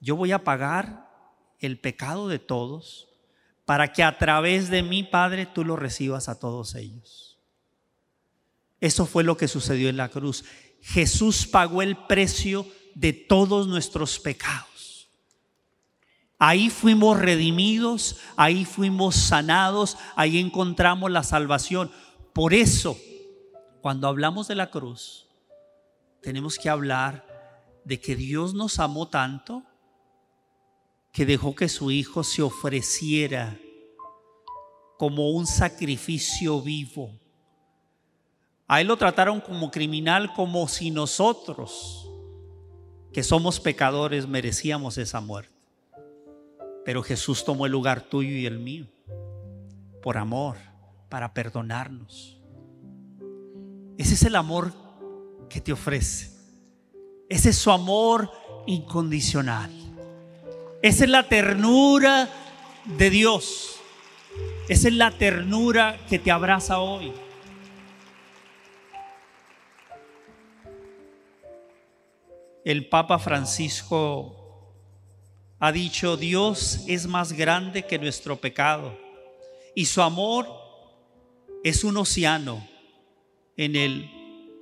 yo 0.00 0.16
voy 0.16 0.32
a 0.32 0.42
pagar 0.42 1.10
el 1.60 1.78
pecado 1.78 2.28
de 2.28 2.38
todos 2.38 3.08
para 3.64 3.92
que 3.92 4.02
a 4.02 4.18
través 4.18 4.68
de 4.68 4.82
mi 4.82 5.02
Padre 5.02 5.46
tú 5.46 5.64
lo 5.64 5.76
recibas 5.76 6.28
a 6.28 6.38
todos 6.38 6.74
ellos. 6.74 7.38
Eso 8.80 9.06
fue 9.06 9.24
lo 9.24 9.36
que 9.36 9.48
sucedió 9.48 9.88
en 9.88 9.96
la 9.96 10.10
cruz. 10.10 10.44
Jesús 10.82 11.46
pagó 11.46 11.80
el 11.80 11.96
precio 11.96 12.66
de 12.94 13.12
todos 13.12 13.66
nuestros 13.66 14.18
pecados. 14.18 14.73
Ahí 16.38 16.68
fuimos 16.68 17.18
redimidos, 17.18 18.18
ahí 18.36 18.64
fuimos 18.64 19.14
sanados, 19.14 19.96
ahí 20.16 20.38
encontramos 20.38 21.10
la 21.10 21.22
salvación. 21.22 21.90
Por 22.32 22.54
eso, 22.54 22.98
cuando 23.80 24.08
hablamos 24.08 24.48
de 24.48 24.56
la 24.56 24.70
cruz, 24.70 25.28
tenemos 26.20 26.58
que 26.58 26.68
hablar 26.68 27.26
de 27.84 28.00
que 28.00 28.16
Dios 28.16 28.54
nos 28.54 28.78
amó 28.78 29.08
tanto 29.08 29.62
que 31.12 31.24
dejó 31.24 31.54
que 31.54 31.68
su 31.68 31.92
Hijo 31.92 32.24
se 32.24 32.42
ofreciera 32.42 33.56
como 34.98 35.30
un 35.30 35.46
sacrificio 35.46 36.60
vivo. 36.60 37.12
A 38.66 38.80
él 38.80 38.88
lo 38.88 38.96
trataron 38.96 39.40
como 39.40 39.70
criminal, 39.70 40.32
como 40.34 40.66
si 40.66 40.90
nosotros, 40.90 42.10
que 43.12 43.22
somos 43.22 43.60
pecadores, 43.60 44.26
merecíamos 44.26 44.98
esa 44.98 45.20
muerte. 45.20 45.53
Pero 46.84 47.02
Jesús 47.02 47.44
tomó 47.44 47.66
el 47.66 47.72
lugar 47.72 48.02
tuyo 48.02 48.36
y 48.36 48.46
el 48.46 48.58
mío, 48.58 48.86
por 50.02 50.18
amor, 50.18 50.56
para 51.08 51.32
perdonarnos. 51.32 52.40
Ese 53.96 54.14
es 54.14 54.22
el 54.24 54.36
amor 54.36 54.72
que 55.48 55.60
te 55.60 55.72
ofrece. 55.72 56.30
Ese 57.28 57.50
es 57.50 57.56
su 57.56 57.70
amor 57.70 58.30
incondicional. 58.66 59.70
Esa 60.82 61.04
es 61.04 61.10
la 61.10 61.28
ternura 61.28 62.28
de 62.84 63.08
Dios. 63.10 63.76
Esa 64.68 64.88
es 64.88 64.94
la 64.94 65.10
ternura 65.10 65.98
que 66.08 66.18
te 66.18 66.30
abraza 66.30 66.80
hoy. 66.80 67.12
El 72.64 72.88
Papa 72.88 73.18
Francisco 73.18 74.43
ha 75.64 75.72
dicho, 75.72 76.18
Dios 76.18 76.84
es 76.88 77.06
más 77.06 77.32
grande 77.32 77.84
que 77.84 77.98
nuestro 77.98 78.36
pecado 78.36 78.94
y 79.74 79.86
su 79.86 80.02
amor 80.02 80.46
es 81.62 81.84
un 81.84 81.96
océano 81.96 82.68
en 83.56 83.74
el 83.74 84.10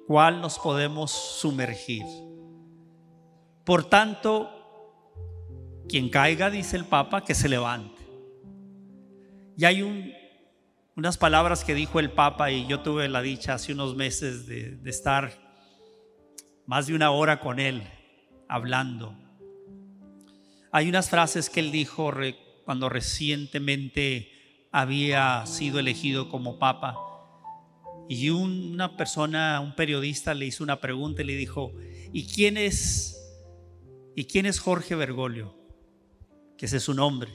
cual 0.07 0.41
nos 0.41 0.61
podemos 0.61 1.11
sumergir. 1.11 2.05
Por 3.65 3.83
tanto, 3.83 4.49
quien 5.89 6.09
caiga, 6.09 6.51
dice 6.51 6.77
el 6.77 6.85
Papa, 6.85 7.25
que 7.25 7.35
se 7.35 7.49
levante. 7.49 8.01
Y 9.59 9.65
hay 9.65 10.15
unas 10.95 11.19
palabras 11.19 11.65
que 11.65 11.75
dijo 11.75 11.99
el 11.99 12.13
Papa 12.13 12.53
y 12.53 12.69
yo 12.69 12.79
tuve 12.79 13.09
la 13.09 13.23
dicha 13.23 13.55
hace 13.55 13.73
unos 13.73 13.97
meses 13.97 14.47
de, 14.47 14.79
estar 14.85 15.33
más 16.65 16.87
de 16.87 16.95
una 16.95 17.11
hora 17.11 17.41
con 17.41 17.59
él 17.59 17.83
hablando. 18.49 19.22
Hay 20.73 20.89
unas 20.89 21.11
frases 21.11 21.49
que 21.51 21.61
él 21.61 21.71
dijo 21.71 22.11
cuando 22.65 22.89
recientemente 22.89 24.67
había 24.73 25.45
sido 25.47 25.79
elegido 25.79 26.29
como 26.29 26.59
Papa. 26.59 26.97
Y 28.09 28.31
una 28.31 28.97
persona, 28.97 29.61
un 29.61 29.77
periodista 29.77 30.35
le 30.35 30.47
hizo 30.47 30.65
una 30.65 30.81
pregunta 30.81 31.23
y 31.23 31.27
le 31.27 31.37
dijo, 31.37 31.73
¿y 32.13 32.27
quién 32.27 32.57
es, 32.57 33.23
¿y 34.17 34.25
quién 34.25 34.47
es 34.47 34.59
Jorge 34.59 34.95
Bergoglio? 34.95 35.63
que 36.63 36.67
ese 36.67 36.77
es 36.77 36.85
su 36.85 36.95
nombre. 36.95 37.29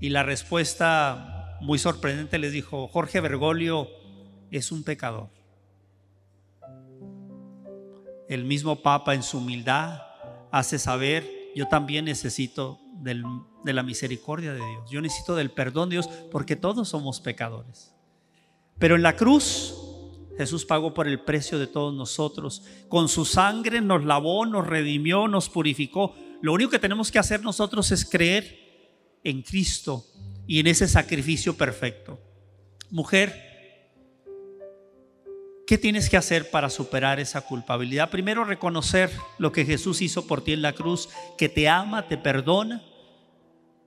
Y 0.00 0.08
la 0.08 0.24
respuesta 0.24 1.56
muy 1.60 1.78
sorprendente 1.78 2.38
les 2.38 2.50
dijo, 2.50 2.88
Jorge 2.88 3.20
Bergoglio 3.20 3.88
es 4.50 4.72
un 4.72 4.82
pecador. 4.82 5.28
El 8.28 8.44
mismo 8.44 8.82
Papa 8.82 9.14
en 9.14 9.22
su 9.22 9.38
humildad 9.38 10.09
hace 10.50 10.78
saber, 10.78 11.28
yo 11.54 11.68
también 11.68 12.04
necesito 12.04 12.80
de 13.02 13.72
la 13.72 13.82
misericordia 13.82 14.52
de 14.52 14.58
Dios, 14.58 14.90
yo 14.90 15.00
necesito 15.00 15.34
del 15.34 15.50
perdón 15.50 15.88
de 15.88 15.96
Dios 15.96 16.08
porque 16.30 16.56
todos 16.56 16.88
somos 16.88 17.20
pecadores. 17.20 17.94
Pero 18.78 18.96
en 18.96 19.02
la 19.02 19.16
cruz 19.16 19.74
Jesús 20.36 20.64
pagó 20.64 20.94
por 20.94 21.06
el 21.06 21.20
precio 21.20 21.58
de 21.58 21.66
todos 21.66 21.94
nosotros. 21.94 22.62
Con 22.88 23.08
su 23.08 23.26
sangre 23.26 23.80
nos 23.82 24.04
lavó, 24.04 24.46
nos 24.46 24.66
redimió, 24.66 25.28
nos 25.28 25.50
purificó 25.50 26.14
lo 26.40 26.54
único 26.54 26.70
que 26.70 26.78
tenemos 26.78 27.10
que 27.10 27.18
hacer 27.18 27.42
nosotros 27.42 27.90
es 27.92 28.04
creer 28.04 28.58
en 29.24 29.42
Cristo 29.42 30.06
y 30.46 30.58
en 30.60 30.66
ese 30.66 30.88
sacrificio 30.88 31.56
perfecto. 31.56 32.18
Mujer, 32.90 33.49
¿qué 35.70 35.78
tienes 35.78 36.10
que 36.10 36.16
hacer 36.16 36.50
para 36.50 36.68
superar 36.68 37.20
esa 37.20 37.42
culpabilidad? 37.42 38.10
Primero 38.10 38.42
reconocer 38.42 39.08
lo 39.38 39.52
que 39.52 39.64
Jesús 39.64 40.02
hizo 40.02 40.26
por 40.26 40.42
ti 40.42 40.52
en 40.52 40.62
la 40.62 40.72
cruz, 40.72 41.08
que 41.38 41.48
te 41.48 41.68
ama, 41.68 42.08
te 42.08 42.18
perdona. 42.18 42.82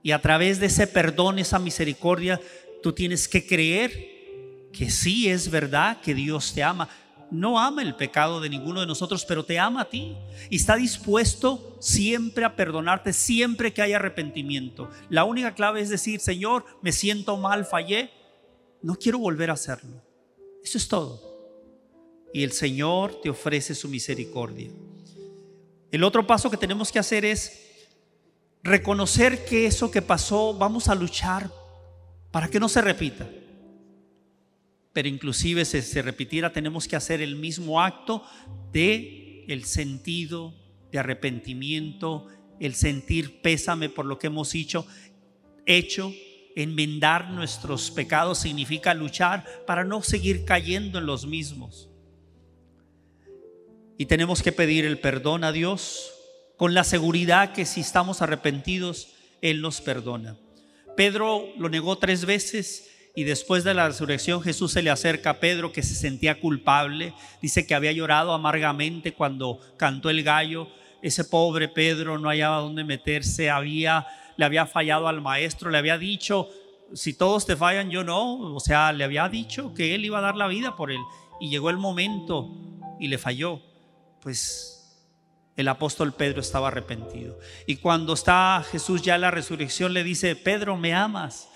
Y 0.02 0.12
a 0.12 0.22
través 0.22 0.60
de 0.60 0.66
ese 0.66 0.86
perdón, 0.86 1.38
esa 1.38 1.58
misericordia, 1.58 2.40
tú 2.82 2.94
tienes 2.94 3.28
que 3.28 3.46
creer 3.46 4.70
que 4.72 4.90
sí 4.90 5.28
es 5.28 5.50
verdad 5.50 6.00
que 6.00 6.14
Dios 6.14 6.54
te 6.54 6.62
ama 6.62 6.88
no 7.30 7.58
ama 7.58 7.82
el 7.82 7.96
pecado 7.96 8.40
de 8.40 8.48
ninguno 8.48 8.80
de 8.80 8.86
nosotros, 8.86 9.24
pero 9.26 9.44
te 9.44 9.58
ama 9.58 9.82
a 9.82 9.90
ti 9.90 10.16
y 10.48 10.56
está 10.56 10.76
dispuesto 10.76 11.76
siempre 11.80 12.44
a 12.44 12.54
perdonarte, 12.54 13.12
siempre 13.12 13.74
que 13.74 13.82
haya 13.82 13.96
arrepentimiento. 13.96 14.88
La 15.10 15.24
única 15.24 15.52
clave 15.54 15.80
es 15.80 15.90
decir, 15.90 16.20
Señor, 16.20 16.64
me 16.80 16.92
siento 16.92 17.36
mal, 17.36 17.66
fallé, 17.66 18.10
no 18.82 18.94
quiero 18.94 19.18
volver 19.18 19.50
a 19.50 19.54
hacerlo. 19.54 20.00
Eso 20.62 20.78
es 20.78 20.86
todo. 20.86 21.33
Y 22.34 22.42
el 22.42 22.52
Señor 22.52 23.22
te 23.22 23.30
ofrece 23.30 23.74
su 23.74 23.88
misericordia. 23.88 24.68
El 25.90 26.04
otro 26.04 26.26
paso 26.26 26.50
que 26.50 26.58
tenemos 26.58 26.92
que 26.92 26.98
hacer 26.98 27.24
es 27.24 27.62
reconocer 28.62 29.46
que 29.46 29.64
eso 29.64 29.90
que 29.90 30.02
pasó, 30.02 30.52
vamos 30.52 30.88
a 30.88 30.94
luchar 30.94 31.50
para 32.30 32.48
que 32.48 32.60
no 32.60 32.68
se 32.68 32.82
repita 32.82 33.26
pero 34.94 35.08
inclusive 35.08 35.64
si 35.66 35.82
se 35.82 36.00
repitiera 36.00 36.52
tenemos 36.52 36.88
que 36.88 36.96
hacer 36.96 37.20
el 37.20 37.36
mismo 37.36 37.82
acto 37.82 38.24
de 38.72 39.44
el 39.48 39.64
sentido 39.64 40.54
de 40.90 41.00
arrepentimiento, 41.00 42.28
el 42.60 42.74
sentir 42.74 43.42
pésame 43.42 43.90
por 43.90 44.06
lo 44.06 44.18
que 44.18 44.28
hemos 44.28 44.54
hecho, 44.54 44.86
hecho, 45.66 46.14
enmendar 46.54 47.30
nuestros 47.30 47.90
pecados 47.90 48.38
significa 48.38 48.94
luchar 48.94 49.44
para 49.66 49.82
no 49.82 50.00
seguir 50.00 50.44
cayendo 50.44 51.00
en 51.00 51.06
los 51.06 51.26
mismos. 51.26 51.90
Y 53.96 54.06
tenemos 54.06 54.42
que 54.42 54.52
pedir 54.52 54.84
el 54.84 54.98
perdón 54.98 55.44
a 55.44 55.52
Dios 55.52 56.12
con 56.56 56.74
la 56.74 56.84
seguridad 56.84 57.52
que 57.52 57.64
si 57.64 57.80
estamos 57.80 58.22
arrepentidos, 58.22 59.08
Él 59.40 59.60
nos 59.60 59.80
perdona. 59.80 60.36
Pedro 60.96 61.48
lo 61.58 61.68
negó 61.68 61.98
tres 61.98 62.24
veces 62.24 62.90
y 63.16 63.24
después 63.24 63.62
de 63.62 63.74
la 63.74 63.86
resurrección 63.86 64.42
Jesús 64.42 64.72
se 64.72 64.82
le 64.82 64.90
acerca 64.90 65.30
a 65.30 65.40
Pedro 65.40 65.72
que 65.72 65.82
se 65.82 65.94
sentía 65.94 66.40
culpable. 66.40 67.14
Dice 67.40 67.66
que 67.66 67.74
había 67.74 67.92
llorado 67.92 68.32
amargamente 68.32 69.12
cuando 69.14 69.60
cantó 69.76 70.10
el 70.10 70.22
gallo. 70.22 70.68
Ese 71.02 71.24
pobre 71.24 71.68
Pedro 71.68 72.18
no 72.18 72.28
hallaba 72.28 72.58
dónde 72.58 72.82
meterse, 72.82 73.50
había, 73.50 74.06
le 74.36 74.44
había 74.44 74.66
fallado 74.66 75.06
al 75.06 75.20
maestro, 75.20 75.70
le 75.70 75.78
había 75.78 75.98
dicho, 75.98 76.48
si 76.92 77.14
todos 77.14 77.46
te 77.46 77.56
fallan, 77.56 77.90
yo 77.90 78.02
no. 78.02 78.54
O 78.54 78.60
sea, 78.60 78.92
le 78.92 79.04
había 79.04 79.28
dicho 79.28 79.74
que 79.74 79.94
él 79.94 80.04
iba 80.04 80.18
a 80.18 80.22
dar 80.22 80.36
la 80.36 80.48
vida 80.48 80.74
por 80.74 80.90
él. 80.90 81.00
Y 81.40 81.50
llegó 81.50 81.70
el 81.70 81.76
momento 81.76 82.50
y 82.98 83.08
le 83.08 83.18
falló. 83.18 83.60
Pues 84.24 84.74
el 85.56 85.68
apóstol 85.68 86.14
Pedro 86.14 86.40
estaba 86.40 86.68
arrepentido. 86.68 87.38
Y 87.66 87.76
cuando 87.76 88.14
está 88.14 88.64
Jesús 88.68 89.02
ya 89.02 89.14
en 89.14 89.20
la 89.20 89.30
resurrección, 89.30 89.92
le 89.92 90.02
dice, 90.02 90.34
Pedro, 90.34 90.76
¿me 90.76 90.94
amas? 90.94 91.48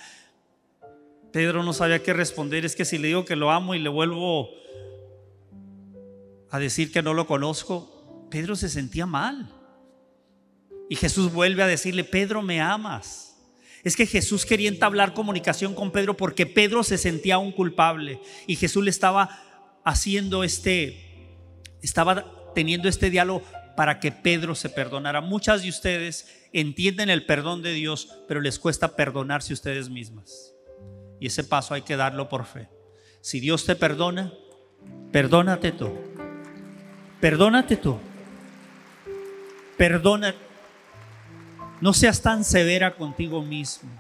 Pedro 1.32 1.62
no 1.62 1.72
sabía 1.72 2.02
qué 2.02 2.12
responder. 2.12 2.64
Es 2.64 2.76
que 2.76 2.84
si 2.84 2.98
le 2.98 3.08
digo 3.08 3.24
que 3.24 3.36
lo 3.36 3.50
amo 3.50 3.74
y 3.74 3.80
le 3.80 3.88
vuelvo 3.88 4.50
a 6.50 6.58
decir 6.58 6.92
que 6.92 7.02
no 7.02 7.14
lo 7.14 7.26
conozco, 7.26 8.28
Pedro 8.30 8.54
se 8.54 8.68
sentía 8.68 9.06
mal. 9.06 9.52
Y 10.88 10.96
Jesús 10.96 11.32
vuelve 11.32 11.62
a 11.62 11.66
decirle, 11.66 12.04
Pedro, 12.04 12.42
me 12.42 12.60
amas. 12.60 13.36
Es 13.82 13.96
que 13.96 14.06
Jesús 14.06 14.46
quería 14.46 14.68
entablar 14.68 15.14
comunicación 15.14 15.74
con 15.74 15.90
Pedro 15.90 16.16
porque 16.16 16.46
Pedro 16.46 16.84
se 16.84 16.98
sentía 16.98 17.38
un 17.38 17.52
culpable 17.52 18.20
y 18.46 18.56
Jesús 18.56 18.84
le 18.84 18.90
estaba 18.90 19.80
haciendo 19.84 20.44
este, 20.44 21.38
estaba 21.80 22.37
teniendo 22.54 22.88
este 22.88 23.10
diálogo 23.10 23.42
para 23.76 24.00
que 24.00 24.10
Pedro 24.10 24.54
se 24.54 24.68
perdonara. 24.68 25.20
Muchas 25.20 25.62
de 25.62 25.68
ustedes 25.68 26.48
entienden 26.52 27.10
el 27.10 27.24
perdón 27.26 27.62
de 27.62 27.72
Dios, 27.72 28.08
pero 28.26 28.40
les 28.40 28.58
cuesta 28.58 28.96
perdonarse 28.96 29.52
ustedes 29.52 29.88
mismas. 29.88 30.52
Y 31.20 31.26
ese 31.26 31.44
paso 31.44 31.74
hay 31.74 31.82
que 31.82 31.96
darlo 31.96 32.28
por 32.28 32.44
fe. 32.44 32.68
Si 33.20 33.40
Dios 33.40 33.64
te 33.64 33.76
perdona, 33.76 34.32
perdónate 35.12 35.72
tú. 35.72 35.92
Perdónate 37.20 37.76
tú. 37.76 37.98
Perdona. 39.76 40.34
No 41.80 41.92
seas 41.92 42.20
tan 42.22 42.44
severa 42.44 42.96
contigo 42.96 43.42
mismo. 43.42 43.90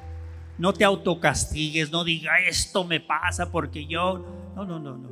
No 0.58 0.72
te 0.72 0.84
autocastigues, 0.84 1.92
no 1.92 2.02
diga 2.02 2.40
esto 2.40 2.82
me 2.84 2.98
pasa 2.98 3.52
porque 3.52 3.86
yo... 3.86 4.52
No, 4.56 4.64
no, 4.64 4.80
no, 4.80 4.96
no. 4.96 5.10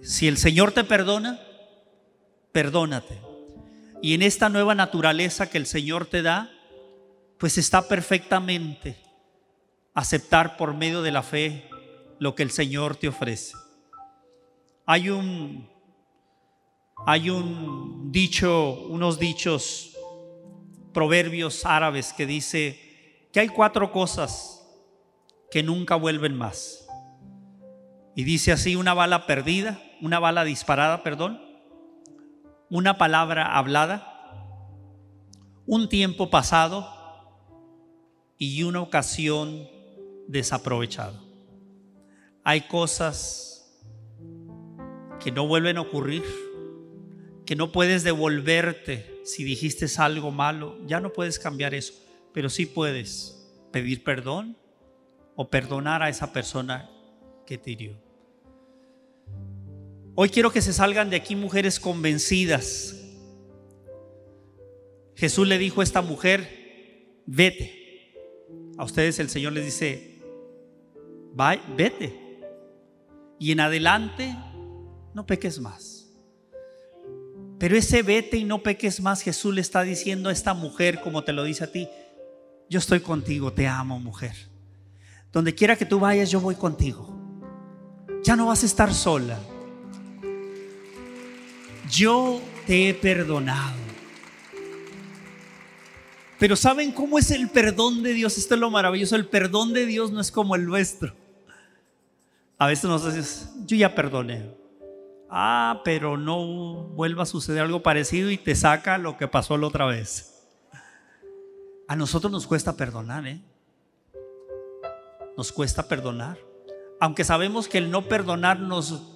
Si 0.00 0.28
el 0.28 0.36
Señor 0.36 0.70
te 0.70 0.84
perdona, 0.84 1.40
perdónate. 2.56 3.20
Y 4.00 4.14
en 4.14 4.22
esta 4.22 4.48
nueva 4.48 4.74
naturaleza 4.74 5.50
que 5.50 5.58
el 5.58 5.66
Señor 5.66 6.06
te 6.06 6.22
da, 6.22 6.50
pues 7.36 7.58
está 7.58 7.86
perfectamente 7.86 8.96
aceptar 9.92 10.56
por 10.56 10.72
medio 10.72 11.02
de 11.02 11.10
la 11.10 11.22
fe 11.22 11.68
lo 12.18 12.34
que 12.34 12.42
el 12.42 12.50
Señor 12.50 12.96
te 12.96 13.08
ofrece. 13.08 13.52
Hay 14.86 15.10
un 15.10 15.68
hay 17.06 17.28
un 17.28 18.10
dicho, 18.10 18.86
unos 18.88 19.18
dichos 19.18 19.94
proverbios 20.94 21.66
árabes 21.66 22.14
que 22.14 22.24
dice 22.24 23.28
que 23.34 23.40
hay 23.40 23.48
cuatro 23.48 23.92
cosas 23.92 24.66
que 25.50 25.62
nunca 25.62 25.94
vuelven 25.94 26.34
más. 26.34 26.88
Y 28.14 28.24
dice 28.24 28.50
así 28.50 28.76
una 28.76 28.94
bala 28.94 29.26
perdida, 29.26 29.78
una 30.00 30.18
bala 30.20 30.44
disparada, 30.44 31.02
perdón, 31.02 31.45
una 32.70 32.98
palabra 32.98 33.56
hablada, 33.56 34.12
un 35.66 35.88
tiempo 35.88 36.30
pasado 36.30 36.88
y 38.38 38.62
una 38.62 38.80
ocasión 38.80 39.68
desaprovechada. 40.28 41.20
Hay 42.44 42.62
cosas 42.62 43.56
que 45.20 45.32
no 45.32 45.46
vuelven 45.46 45.78
a 45.78 45.82
ocurrir, 45.82 46.24
que 47.44 47.56
no 47.56 47.72
puedes 47.72 48.04
devolverte 48.04 49.20
si 49.24 49.42
dijiste 49.42 49.86
algo 49.98 50.30
malo, 50.30 50.78
ya 50.86 51.00
no 51.00 51.12
puedes 51.12 51.38
cambiar 51.38 51.74
eso, 51.74 51.94
pero 52.32 52.48
sí 52.48 52.66
puedes 52.66 53.52
pedir 53.72 54.04
perdón 54.04 54.56
o 55.34 55.50
perdonar 55.50 56.02
a 56.02 56.08
esa 56.08 56.32
persona 56.32 56.88
que 57.44 57.58
te 57.58 57.72
hirió. 57.72 58.05
Hoy 60.18 60.30
quiero 60.30 60.50
que 60.50 60.62
se 60.62 60.72
salgan 60.72 61.10
de 61.10 61.16
aquí 61.16 61.36
mujeres 61.36 61.78
convencidas. 61.78 62.96
Jesús 65.14 65.46
le 65.46 65.58
dijo 65.58 65.82
a 65.82 65.84
esta 65.84 66.00
mujer, 66.00 67.20
vete. 67.26 68.14
A 68.78 68.84
ustedes 68.84 69.18
el 69.18 69.28
Señor 69.28 69.52
les 69.52 69.66
dice, 69.66 70.22
vete. 71.76 72.40
Y 73.38 73.52
en 73.52 73.60
adelante 73.60 74.34
no 75.12 75.26
peques 75.26 75.60
más. 75.60 76.10
Pero 77.58 77.76
ese 77.76 78.02
vete 78.02 78.38
y 78.38 78.44
no 78.44 78.62
peques 78.62 79.02
más, 79.02 79.20
Jesús 79.20 79.54
le 79.54 79.60
está 79.60 79.82
diciendo 79.82 80.30
a 80.30 80.32
esta 80.32 80.54
mujer, 80.54 81.02
como 81.02 81.24
te 81.24 81.34
lo 81.34 81.44
dice 81.44 81.64
a 81.64 81.72
ti, 81.72 81.90
yo 82.70 82.78
estoy 82.78 83.00
contigo, 83.00 83.52
te 83.52 83.66
amo 83.66 84.00
mujer. 84.00 84.34
Donde 85.30 85.54
quiera 85.54 85.76
que 85.76 85.84
tú 85.84 86.00
vayas, 86.00 86.30
yo 86.30 86.40
voy 86.40 86.54
contigo. 86.54 87.06
Ya 88.24 88.34
no 88.34 88.46
vas 88.46 88.62
a 88.62 88.66
estar 88.66 88.94
sola 88.94 89.38
yo 91.90 92.40
te 92.66 92.88
he 92.88 92.94
perdonado. 92.94 93.76
Pero 96.38 96.54
¿saben 96.54 96.92
cómo 96.92 97.18
es 97.18 97.30
el 97.30 97.48
perdón 97.48 98.02
de 98.02 98.12
Dios? 98.12 98.36
Esto 98.36 98.54
es 98.54 98.60
lo 98.60 98.70
maravilloso. 98.70 99.16
El 99.16 99.26
perdón 99.26 99.72
de 99.72 99.86
Dios 99.86 100.10
no 100.10 100.20
es 100.20 100.30
como 100.30 100.54
el 100.54 100.66
nuestro. 100.66 101.14
A 102.58 102.66
veces 102.66 102.84
nos 102.84 103.04
dices, 103.06 103.50
yo 103.64 103.76
ya 103.76 103.94
perdoné. 103.94 104.54
Ah, 105.30 105.80
pero 105.84 106.16
no 106.16 106.84
vuelva 106.94 107.24
a 107.24 107.26
suceder 107.26 107.62
algo 107.62 107.82
parecido 107.82 108.30
y 108.30 108.38
te 108.38 108.54
saca 108.54 108.98
lo 108.98 109.16
que 109.16 109.28
pasó 109.28 109.56
la 109.56 109.66
otra 109.66 109.86
vez. 109.86 110.44
A 111.88 111.96
nosotros 111.96 112.30
nos 112.30 112.46
cuesta 112.46 112.76
perdonar, 112.76 113.26
¿eh? 113.26 113.40
Nos 115.36 115.52
cuesta 115.52 115.88
perdonar. 115.88 116.38
Aunque 117.00 117.24
sabemos 117.24 117.68
que 117.68 117.78
el 117.78 117.90
no 117.90 118.02
perdonar 118.02 118.60
nos 118.60 119.15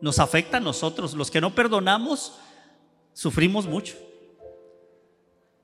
nos 0.00 0.18
afecta 0.18 0.58
a 0.58 0.60
nosotros. 0.60 1.14
Los 1.14 1.30
que 1.30 1.40
no 1.40 1.54
perdonamos, 1.54 2.38
sufrimos 3.12 3.66
mucho. 3.66 3.96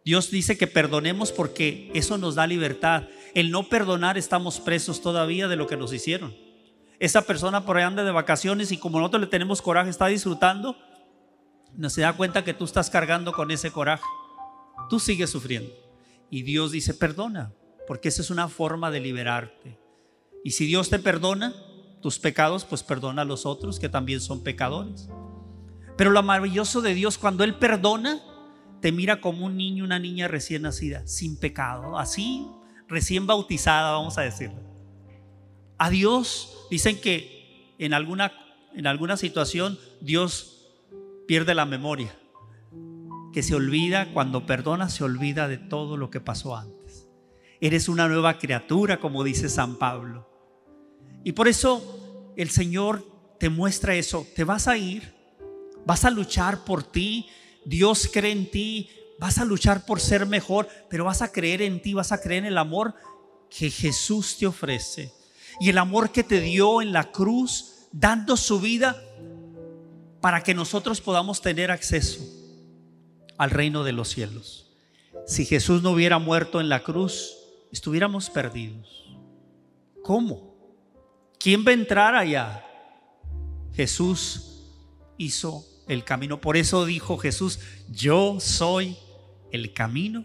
Dios 0.04 0.30
dice 0.30 0.58
que 0.58 0.66
perdonemos 0.66 1.30
porque 1.30 1.90
eso 1.94 2.18
nos 2.18 2.34
da 2.34 2.46
libertad. 2.46 3.04
El 3.34 3.50
no 3.50 3.68
perdonar 3.68 4.18
estamos 4.18 4.60
presos 4.60 5.00
todavía 5.00 5.48
de 5.48 5.56
lo 5.56 5.66
que 5.66 5.76
nos 5.76 5.92
hicieron. 5.92 6.34
Esa 6.98 7.22
persona 7.22 7.64
por 7.64 7.76
ahí 7.76 7.84
anda 7.84 8.04
de 8.04 8.10
vacaciones 8.10 8.72
y 8.72 8.78
como 8.78 8.98
nosotros 8.98 9.22
le 9.22 9.26
tenemos 9.26 9.62
coraje, 9.62 9.90
está 9.90 10.06
disfrutando, 10.06 10.76
no 11.74 11.90
se 11.90 12.02
da 12.02 12.12
cuenta 12.12 12.44
que 12.44 12.54
tú 12.54 12.64
estás 12.64 12.90
cargando 12.90 13.32
con 13.32 13.50
ese 13.50 13.70
coraje. 13.70 14.04
Tú 14.88 14.98
sigues 14.98 15.30
sufriendo. 15.30 15.72
Y 16.30 16.42
Dios 16.42 16.72
dice, 16.72 16.94
perdona, 16.94 17.52
porque 17.86 18.08
esa 18.08 18.22
es 18.22 18.30
una 18.30 18.48
forma 18.48 18.90
de 18.90 19.00
liberarte. 19.00 19.78
Y 20.44 20.52
si 20.52 20.66
Dios 20.66 20.90
te 20.90 20.98
perdona, 20.98 21.54
tus 22.02 22.18
pecados, 22.18 22.64
pues 22.64 22.82
perdona 22.82 23.22
a 23.22 23.24
los 23.24 23.46
otros 23.46 23.78
que 23.78 23.88
también 23.88 24.20
son 24.20 24.42
pecadores. 24.42 25.08
Pero 25.96 26.10
lo 26.10 26.22
maravilloso 26.22 26.82
de 26.82 26.94
Dios, 26.94 27.16
cuando 27.16 27.44
Él 27.44 27.54
perdona, 27.54 28.20
te 28.80 28.92
mira 28.92 29.20
como 29.20 29.46
un 29.46 29.56
niño, 29.56 29.84
una 29.84 29.98
niña 29.98 30.28
recién 30.28 30.62
nacida, 30.62 31.06
sin 31.06 31.38
pecado, 31.38 31.98
así, 31.98 32.46
recién 32.88 33.26
bautizada, 33.26 33.92
vamos 33.92 34.18
a 34.18 34.22
decirlo. 34.22 34.60
A 35.78 35.88
Dios 35.88 36.66
dicen 36.70 37.00
que 37.00 37.74
en 37.78 37.94
alguna, 37.94 38.32
en 38.74 38.86
alguna 38.86 39.16
situación 39.16 39.78
Dios 40.00 40.68
pierde 41.26 41.54
la 41.54 41.64
memoria, 41.64 42.14
que 43.32 43.42
se 43.42 43.54
olvida, 43.54 44.12
cuando 44.12 44.44
perdona, 44.44 44.88
se 44.88 45.04
olvida 45.04 45.48
de 45.48 45.58
todo 45.58 45.96
lo 45.96 46.10
que 46.10 46.20
pasó 46.20 46.56
antes. 46.56 47.08
Eres 47.60 47.88
una 47.88 48.08
nueva 48.08 48.38
criatura, 48.38 48.98
como 48.98 49.22
dice 49.22 49.48
San 49.48 49.76
Pablo. 49.76 50.31
Y 51.24 51.32
por 51.32 51.48
eso 51.48 52.32
el 52.36 52.50
Señor 52.50 53.06
te 53.38 53.48
muestra 53.48 53.94
eso. 53.94 54.26
Te 54.34 54.44
vas 54.44 54.68
a 54.68 54.76
ir, 54.76 55.14
vas 55.84 56.04
a 56.04 56.10
luchar 56.10 56.64
por 56.64 56.82
ti, 56.82 57.28
Dios 57.64 58.08
cree 58.12 58.32
en 58.32 58.50
ti, 58.50 58.90
vas 59.18 59.38
a 59.38 59.44
luchar 59.44 59.84
por 59.86 60.00
ser 60.00 60.26
mejor, 60.26 60.68
pero 60.88 61.04
vas 61.04 61.22
a 61.22 61.30
creer 61.30 61.62
en 61.62 61.80
ti, 61.80 61.94
vas 61.94 62.12
a 62.12 62.20
creer 62.20 62.44
en 62.44 62.52
el 62.52 62.58
amor 62.58 62.94
que 63.50 63.70
Jesús 63.70 64.36
te 64.38 64.46
ofrece. 64.46 65.12
Y 65.60 65.68
el 65.68 65.78
amor 65.78 66.10
que 66.10 66.24
te 66.24 66.40
dio 66.40 66.82
en 66.82 66.92
la 66.92 67.12
cruz, 67.12 67.86
dando 67.92 68.36
su 68.36 68.60
vida 68.60 69.02
para 70.20 70.42
que 70.42 70.54
nosotros 70.54 71.00
podamos 71.00 71.42
tener 71.42 71.70
acceso 71.70 72.20
al 73.36 73.50
reino 73.50 73.84
de 73.84 73.92
los 73.92 74.08
cielos. 74.08 74.70
Si 75.26 75.44
Jesús 75.44 75.82
no 75.82 75.90
hubiera 75.90 76.18
muerto 76.18 76.60
en 76.60 76.68
la 76.68 76.82
cruz, 76.82 77.36
estuviéramos 77.70 78.30
perdidos. 78.30 79.04
¿Cómo? 80.02 80.51
¿Quién 81.42 81.64
va 81.66 81.72
a 81.72 81.74
entrar 81.74 82.14
allá? 82.14 82.64
Jesús 83.74 84.62
hizo 85.18 85.66
el 85.88 86.04
camino. 86.04 86.40
Por 86.40 86.56
eso 86.56 86.86
dijo 86.86 87.18
Jesús, 87.18 87.58
yo 87.90 88.38
soy 88.38 88.96
el 89.50 89.72
camino, 89.72 90.24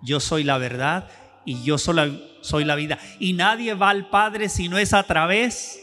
yo 0.00 0.20
soy 0.20 0.44
la 0.44 0.56
verdad 0.56 1.10
y 1.44 1.64
yo 1.64 1.78
soy 1.78 2.64
la, 2.64 2.74
vida. 2.76 3.00
Y 3.18 3.32
nadie 3.32 3.74
va 3.74 3.90
al 3.90 4.08
Padre 4.08 4.48
si 4.48 4.68
no 4.68 4.78
es 4.78 4.92
a 4.92 5.02
través 5.02 5.80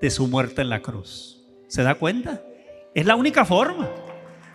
de 0.00 0.10
su 0.10 0.26
muerte 0.26 0.62
en 0.62 0.70
la 0.70 0.80
cruz. 0.80 1.38
¿Se 1.68 1.82
da 1.82 1.96
cuenta? 1.96 2.42
Es 2.94 3.04
la 3.04 3.16
única 3.16 3.44
forma. 3.44 3.90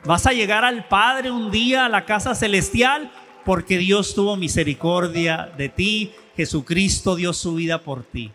Vas 0.04 0.26
a 0.26 0.34
llegar 0.34 0.66
al 0.66 0.88
Padre 0.88 1.30
un 1.30 1.52
día 1.52 1.86
a 1.86 1.90
la 1.90 2.06
casa 2.06 2.34
celestial 2.34 3.12
porque 3.46 3.78
Dios 3.78 4.16
tuvo 4.16 4.36
misericordia 4.36 5.54
de 5.56 5.70
ti. 5.70 6.12
Jesucristo 6.36 7.16
dio 7.16 7.34
su 7.34 7.54
vida 7.54 7.84
por 7.84 8.04
ti. 8.04 8.32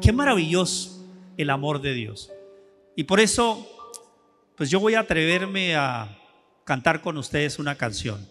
Qué 0.00 0.12
maravilloso 0.12 1.04
el 1.36 1.50
amor 1.50 1.80
de 1.80 1.94
Dios. 1.94 2.30
Y 2.96 3.04
por 3.04 3.20
eso, 3.20 3.66
pues 4.56 4.70
yo 4.70 4.80
voy 4.80 4.94
a 4.94 5.00
atreverme 5.00 5.76
a 5.76 6.18
cantar 6.64 7.00
con 7.02 7.16
ustedes 7.16 7.58
una 7.58 7.74
canción. 7.76 8.26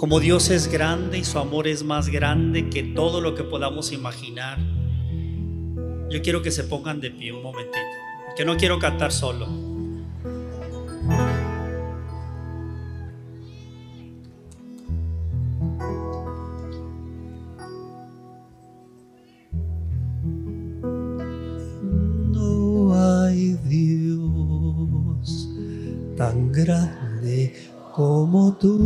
Como 0.00 0.18
Dios 0.18 0.48
es 0.48 0.72
grande 0.72 1.18
y 1.18 1.24
su 1.24 1.38
amor 1.38 1.68
es 1.68 1.84
más 1.84 2.08
grande 2.08 2.70
que 2.70 2.82
todo 2.82 3.20
lo 3.20 3.34
que 3.34 3.44
podamos 3.44 3.92
imaginar, 3.92 4.58
yo 6.08 6.22
quiero 6.22 6.40
que 6.40 6.50
se 6.50 6.64
pongan 6.64 7.00
de 7.00 7.10
pie 7.10 7.32
un 7.32 7.42
momentito, 7.42 7.76
que 8.34 8.46
no 8.46 8.56
quiero 8.56 8.78
cantar 8.78 9.12
solo. 9.12 9.69
Tan 26.20 26.52
grande 26.52 27.54
como 27.94 28.52
tú, 28.60 28.76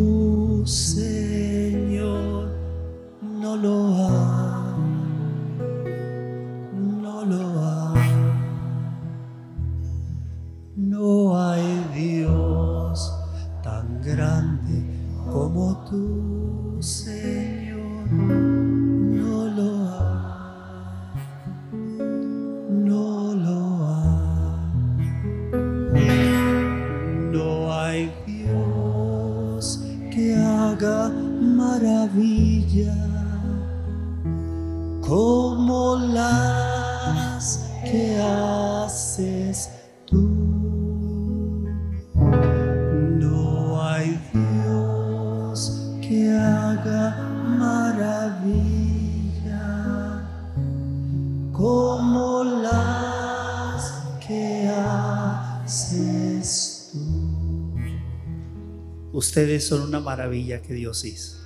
Ustedes 59.35 59.67
son 59.67 59.83
una 59.83 59.99
maravilla 59.99 60.63
que 60.63 60.75
Dios 60.75 61.05
hizo. 61.05 61.39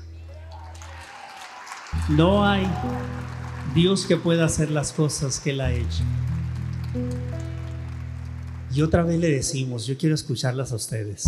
No 2.11 2.47
hay 2.47 2.67
Dios 3.75 4.05
que 4.05 4.19
pueda 4.19 4.45
hacer 4.45 4.71
las 4.71 4.93
cosas 4.93 5.41
que 5.41 5.53
Él 5.53 5.63
ha 5.63 5.73
hecho. 5.73 6.03
Y 8.75 8.83
otra 8.83 9.05
vez 9.05 9.19
le 9.19 9.31
decimos, 9.31 9.87
yo 9.87 9.97
quiero 9.97 10.15
escucharlas 10.15 10.71
a 10.73 10.77
ustedes. 10.77 11.25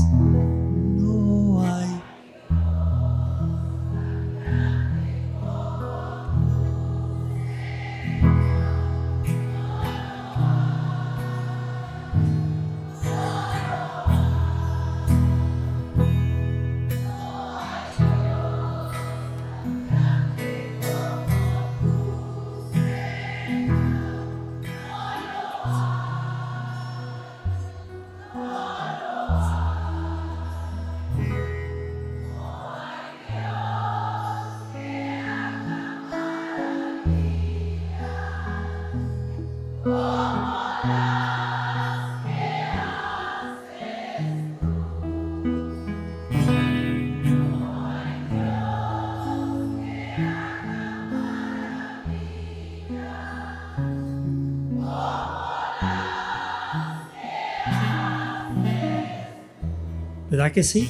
¿Verdad 60.41 60.55
que 60.55 60.63
sí? 60.63 60.89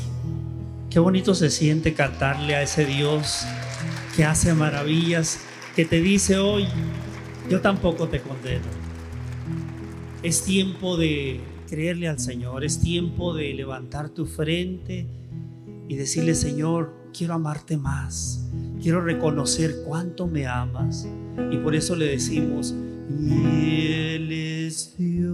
Qué 0.91 1.01
bonito 1.01 1.35
se 1.35 1.51
siente 1.51 1.93
cantarle 1.93 2.55
a 2.55 2.63
ese 2.63 2.87
Dios 2.87 3.45
que 4.15 4.25
hace 4.25 4.55
maravillas, 4.55 5.41
que 5.75 5.85
te 5.85 6.01
dice 6.01 6.39
hoy, 6.39 6.69
yo 7.51 7.61
tampoco 7.61 8.07
te 8.07 8.21
condeno. 8.21 8.67
Es 10.23 10.45
tiempo 10.45 10.97
de 10.97 11.41
creerle 11.69 12.07
al 12.07 12.21
Señor, 12.21 12.63
es 12.63 12.81
tiempo 12.81 13.35
de 13.35 13.53
levantar 13.53 14.11
tu 14.11 14.25
frente 14.25 15.09
y 15.89 15.97
decirle, 15.97 16.37
Señor, 16.37 17.11
quiero 17.13 17.35
amarte 17.35 17.77
más, 17.77 18.49
quiero 18.81 19.01
reconocer 19.01 19.83
cuánto 19.85 20.29
me 20.29 20.47
amas. 20.47 21.09
Y 21.51 21.57
por 21.57 21.75
eso 21.75 21.97
le 21.97 22.05
decimos, 22.05 22.73
Él 23.11 24.31
es 24.31 24.95
Dios. 24.97 25.30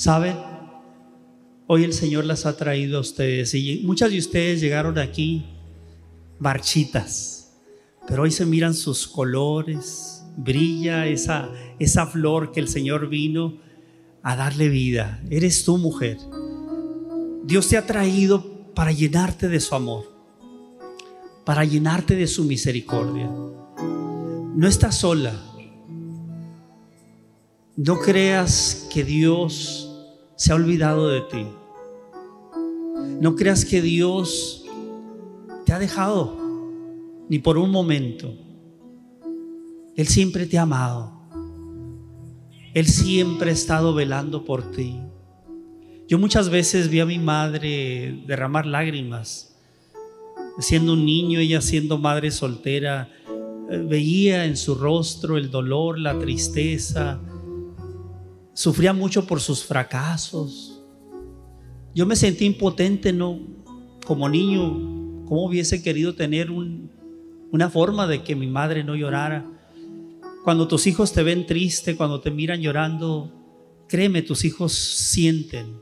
¿Saben? 0.00 0.34
Hoy 1.66 1.84
el 1.84 1.92
Señor 1.92 2.24
las 2.24 2.46
ha 2.46 2.56
traído 2.56 2.96
a 2.96 3.00
ustedes 3.02 3.52
y 3.52 3.82
muchas 3.84 4.10
de 4.10 4.16
ustedes 4.16 4.58
llegaron 4.58 4.98
aquí 4.98 5.44
marchitas, 6.38 7.52
pero 8.08 8.22
hoy 8.22 8.30
se 8.30 8.46
miran 8.46 8.72
sus 8.72 9.06
colores, 9.06 10.24
brilla 10.38 11.06
esa, 11.06 11.50
esa 11.78 12.06
flor 12.06 12.50
que 12.50 12.60
el 12.60 12.68
Señor 12.68 13.10
vino 13.10 13.58
a 14.22 14.36
darle 14.36 14.70
vida. 14.70 15.20
Eres 15.28 15.66
tú, 15.66 15.76
mujer. 15.76 16.16
Dios 17.44 17.68
te 17.68 17.76
ha 17.76 17.84
traído 17.84 18.72
para 18.72 18.92
llenarte 18.92 19.48
de 19.48 19.60
su 19.60 19.74
amor, 19.74 20.10
para 21.44 21.62
llenarte 21.66 22.16
de 22.16 22.26
su 22.26 22.44
misericordia. 22.44 23.26
No 23.28 24.66
estás 24.66 24.96
sola. 24.96 25.38
No 27.76 27.98
creas 27.98 28.88
que 28.90 29.04
Dios 29.04 29.89
se 30.40 30.52
ha 30.52 30.54
olvidado 30.54 31.10
de 31.10 31.20
ti. 31.20 31.46
No 33.20 33.36
creas 33.36 33.66
que 33.66 33.82
Dios 33.82 34.64
te 35.66 35.74
ha 35.74 35.78
dejado, 35.78 36.34
ni 37.28 37.38
por 37.40 37.58
un 37.58 37.70
momento. 37.70 38.32
Él 39.94 40.08
siempre 40.08 40.46
te 40.46 40.56
ha 40.56 40.62
amado. 40.62 41.12
Él 42.72 42.86
siempre 42.86 43.50
ha 43.50 43.52
estado 43.52 43.92
velando 43.92 44.46
por 44.46 44.70
ti. 44.70 44.98
Yo 46.08 46.18
muchas 46.18 46.48
veces 46.48 46.88
vi 46.88 47.00
a 47.00 47.06
mi 47.06 47.18
madre 47.18 48.22
derramar 48.26 48.64
lágrimas. 48.64 49.58
Siendo 50.58 50.94
un 50.94 51.04
niño, 51.04 51.38
ella 51.38 51.60
siendo 51.60 51.98
madre 51.98 52.30
soltera, 52.30 53.10
eh, 53.70 53.76
veía 53.76 54.46
en 54.46 54.56
su 54.56 54.74
rostro 54.74 55.36
el 55.36 55.50
dolor, 55.50 55.98
la 55.98 56.18
tristeza. 56.18 57.20
Sufría 58.60 58.92
mucho 58.92 59.26
por 59.26 59.40
sus 59.40 59.64
fracasos. 59.64 60.82
Yo 61.94 62.04
me 62.04 62.14
sentí 62.14 62.44
impotente, 62.44 63.10
¿no? 63.10 63.40
Como 64.04 64.28
niño, 64.28 65.24
¿cómo 65.24 65.46
hubiese 65.46 65.82
querido 65.82 66.14
tener 66.14 66.50
una 66.50 67.70
forma 67.70 68.06
de 68.06 68.22
que 68.22 68.36
mi 68.36 68.46
madre 68.48 68.84
no 68.84 68.94
llorara? 68.94 69.46
Cuando 70.44 70.68
tus 70.68 70.86
hijos 70.86 71.14
te 71.14 71.22
ven 71.22 71.46
triste, 71.46 71.96
cuando 71.96 72.20
te 72.20 72.30
miran 72.30 72.60
llorando, 72.60 73.32
créeme, 73.88 74.20
tus 74.20 74.44
hijos 74.44 74.74
sienten. 74.74 75.80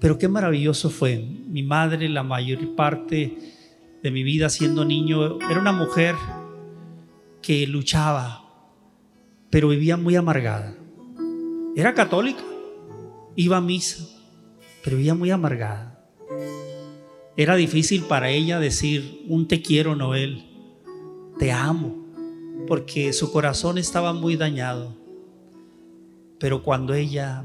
Pero 0.00 0.18
qué 0.18 0.28
maravilloso 0.28 0.90
fue. 0.90 1.16
Mi 1.16 1.62
madre, 1.62 2.10
la 2.10 2.24
mayor 2.24 2.74
parte 2.74 3.38
de 4.02 4.10
mi 4.10 4.22
vida 4.22 4.50
siendo 4.50 4.84
niño, 4.84 5.38
era 5.50 5.62
una 5.62 5.72
mujer 5.72 6.14
que 7.40 7.66
luchaba, 7.66 8.43
pero 9.54 9.68
vivía 9.68 9.96
muy 9.96 10.16
amargada. 10.16 10.76
Era 11.76 11.94
católica, 11.94 12.42
iba 13.36 13.58
a 13.58 13.60
misa, 13.60 14.04
pero 14.82 14.96
vivía 14.96 15.14
muy 15.14 15.30
amargada. 15.30 16.10
Era 17.36 17.54
difícil 17.54 18.02
para 18.02 18.30
ella 18.30 18.58
decir 18.58 19.24
un 19.28 19.46
te 19.46 19.62
quiero, 19.62 19.94
Noel, 19.94 20.44
te 21.38 21.52
amo, 21.52 22.04
porque 22.66 23.12
su 23.12 23.30
corazón 23.30 23.78
estaba 23.78 24.12
muy 24.12 24.34
dañado. 24.34 24.92
Pero 26.40 26.64
cuando 26.64 26.92
ella 26.92 27.44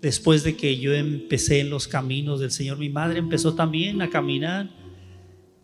después 0.00 0.42
de 0.42 0.56
que 0.56 0.80
yo 0.80 0.92
empecé 0.92 1.60
en 1.60 1.70
los 1.70 1.86
caminos 1.86 2.40
del 2.40 2.50
Señor, 2.50 2.78
mi 2.78 2.88
madre 2.88 3.20
empezó 3.20 3.54
también 3.54 4.02
a 4.02 4.10
caminar 4.10 4.70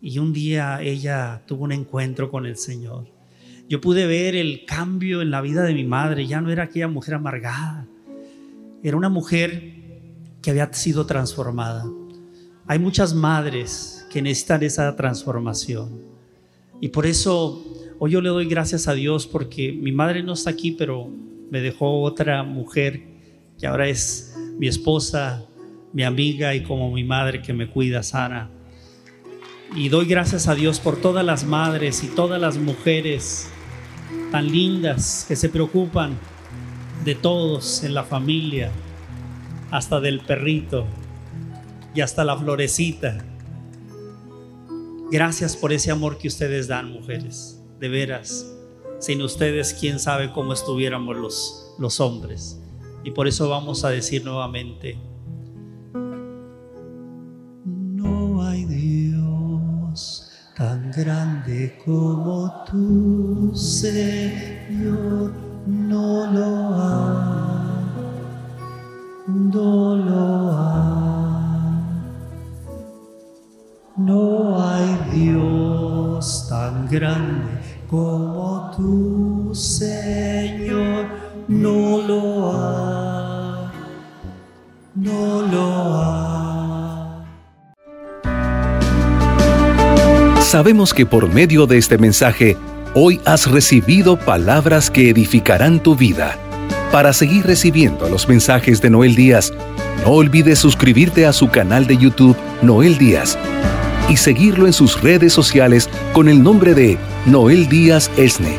y 0.01 0.19
un 0.19 0.31
día 0.31 0.81
ella 0.81 1.43
tuvo 1.45 1.65
un 1.65 1.73
encuentro 1.73 2.31
con 2.31 2.45
el 2.45 2.55
Señor. 2.55 3.18
Yo 3.69 3.79
pude 3.79 4.07
ver 4.07 4.35
el 4.35 4.65
cambio 4.65 5.21
en 5.21 5.29
la 5.29 5.41
vida 5.41 5.61
de 5.61 5.75
mi 5.75 5.83
madre, 5.83 6.25
ya 6.25 6.41
no 6.41 6.49
era 6.51 6.63
aquella 6.63 6.87
mujer 6.87 7.13
amargada, 7.13 7.85
era 8.81 8.97
una 8.97 9.09
mujer 9.09 9.75
que 10.41 10.49
había 10.49 10.73
sido 10.73 11.05
transformada. 11.05 11.85
Hay 12.65 12.79
muchas 12.79 13.13
madres 13.13 14.07
que 14.09 14.23
necesitan 14.23 14.63
esa 14.63 14.95
transformación. 14.95 16.01
Y 16.81 16.87
por 16.87 17.05
eso 17.05 17.63
hoy 17.99 18.09
yo 18.09 18.21
le 18.21 18.29
doy 18.29 18.47
gracias 18.47 18.87
a 18.87 18.95
Dios 18.95 19.27
porque 19.27 19.71
mi 19.71 19.91
madre 19.91 20.23
no 20.23 20.33
está 20.33 20.49
aquí, 20.49 20.71
pero 20.71 21.07
me 21.51 21.61
dejó 21.61 22.01
otra 22.01 22.41
mujer 22.41 23.03
que 23.59 23.67
ahora 23.67 23.87
es 23.87 24.35
mi 24.57 24.67
esposa, 24.67 25.45
mi 25.93 26.01
amiga 26.01 26.55
y 26.55 26.63
como 26.63 26.91
mi 26.91 27.03
madre 27.03 27.43
que 27.43 27.53
me 27.53 27.69
cuida, 27.69 28.01
Sara. 28.01 28.49
Y 29.75 29.89
doy 29.89 30.07
gracias 30.07 30.47
a 30.47 30.55
Dios 30.55 30.79
por 30.79 30.99
todas 30.99 31.23
las 31.23 31.45
madres 31.45 32.03
y 32.03 32.07
todas 32.07 32.41
las 32.41 32.57
mujeres 32.57 33.51
tan 34.31 34.51
lindas 34.51 35.25
que 35.27 35.35
se 35.35 35.49
preocupan 35.49 36.17
de 37.03 37.15
todos 37.15 37.83
en 37.83 37.93
la 37.93 38.03
familia, 38.03 38.71
hasta 39.71 39.99
del 39.99 40.19
perrito 40.21 40.85
y 41.95 42.01
hasta 42.01 42.23
la 42.23 42.37
florecita. 42.37 43.25
Gracias 45.11 45.55
por 45.55 45.73
ese 45.73 45.91
amor 45.91 46.17
que 46.17 46.27
ustedes 46.27 46.67
dan, 46.67 46.91
mujeres. 46.91 47.61
De 47.79 47.89
veras, 47.89 48.53
sin 48.99 49.21
ustedes, 49.21 49.73
quién 49.73 49.99
sabe 49.99 50.31
cómo 50.31 50.53
estuviéramos 50.53 51.15
los, 51.17 51.73
los 51.79 51.99
hombres. 51.99 52.59
Y 53.03 53.11
por 53.11 53.27
eso 53.27 53.49
vamos 53.49 53.85
a 53.85 53.89
decir 53.89 54.23
nuevamente, 54.25 54.97
grande 60.99 61.77
como 61.85 62.51
tú, 62.69 63.51
Señor, 63.55 65.31
no 65.65 66.31
lo 66.35 66.49
hay, 66.75 67.29
no 69.27 69.95
lo 69.95 70.23
hay. 70.57 70.89
No 73.95 74.61
hay 74.63 74.89
Dios 75.13 76.47
tan 76.49 76.87
grande 76.87 77.51
como 77.89 78.28
Sabemos 90.49 90.93
que 90.95 91.05
por 91.05 91.31
medio 91.31 91.67
de 91.67 91.77
este 91.77 91.99
mensaje, 91.99 92.57
hoy 92.95 93.21
has 93.23 93.51
recibido 93.51 94.17
palabras 94.17 94.89
que 94.89 95.11
edificarán 95.11 95.79
tu 95.79 95.95
vida. 95.95 96.39
Para 96.91 97.13
seguir 97.13 97.45
recibiendo 97.45 98.09
los 98.09 98.27
mensajes 98.27 98.81
de 98.81 98.89
Noel 98.89 99.13
Díaz, 99.13 99.53
no 100.03 100.13
olvides 100.13 100.57
suscribirte 100.57 101.27
a 101.27 101.33
su 101.33 101.49
canal 101.49 101.85
de 101.85 101.97
YouTube 101.97 102.35
Noel 102.63 102.97
Díaz 102.97 103.37
y 104.09 104.17
seguirlo 104.17 104.65
en 104.65 104.73
sus 104.73 104.99
redes 105.03 105.33
sociales 105.33 105.87
con 106.13 106.27
el 106.27 106.41
nombre 106.41 106.73
de 106.73 106.97
Noel 107.27 107.69
Díaz 107.69 108.09
Esne. 108.17 108.57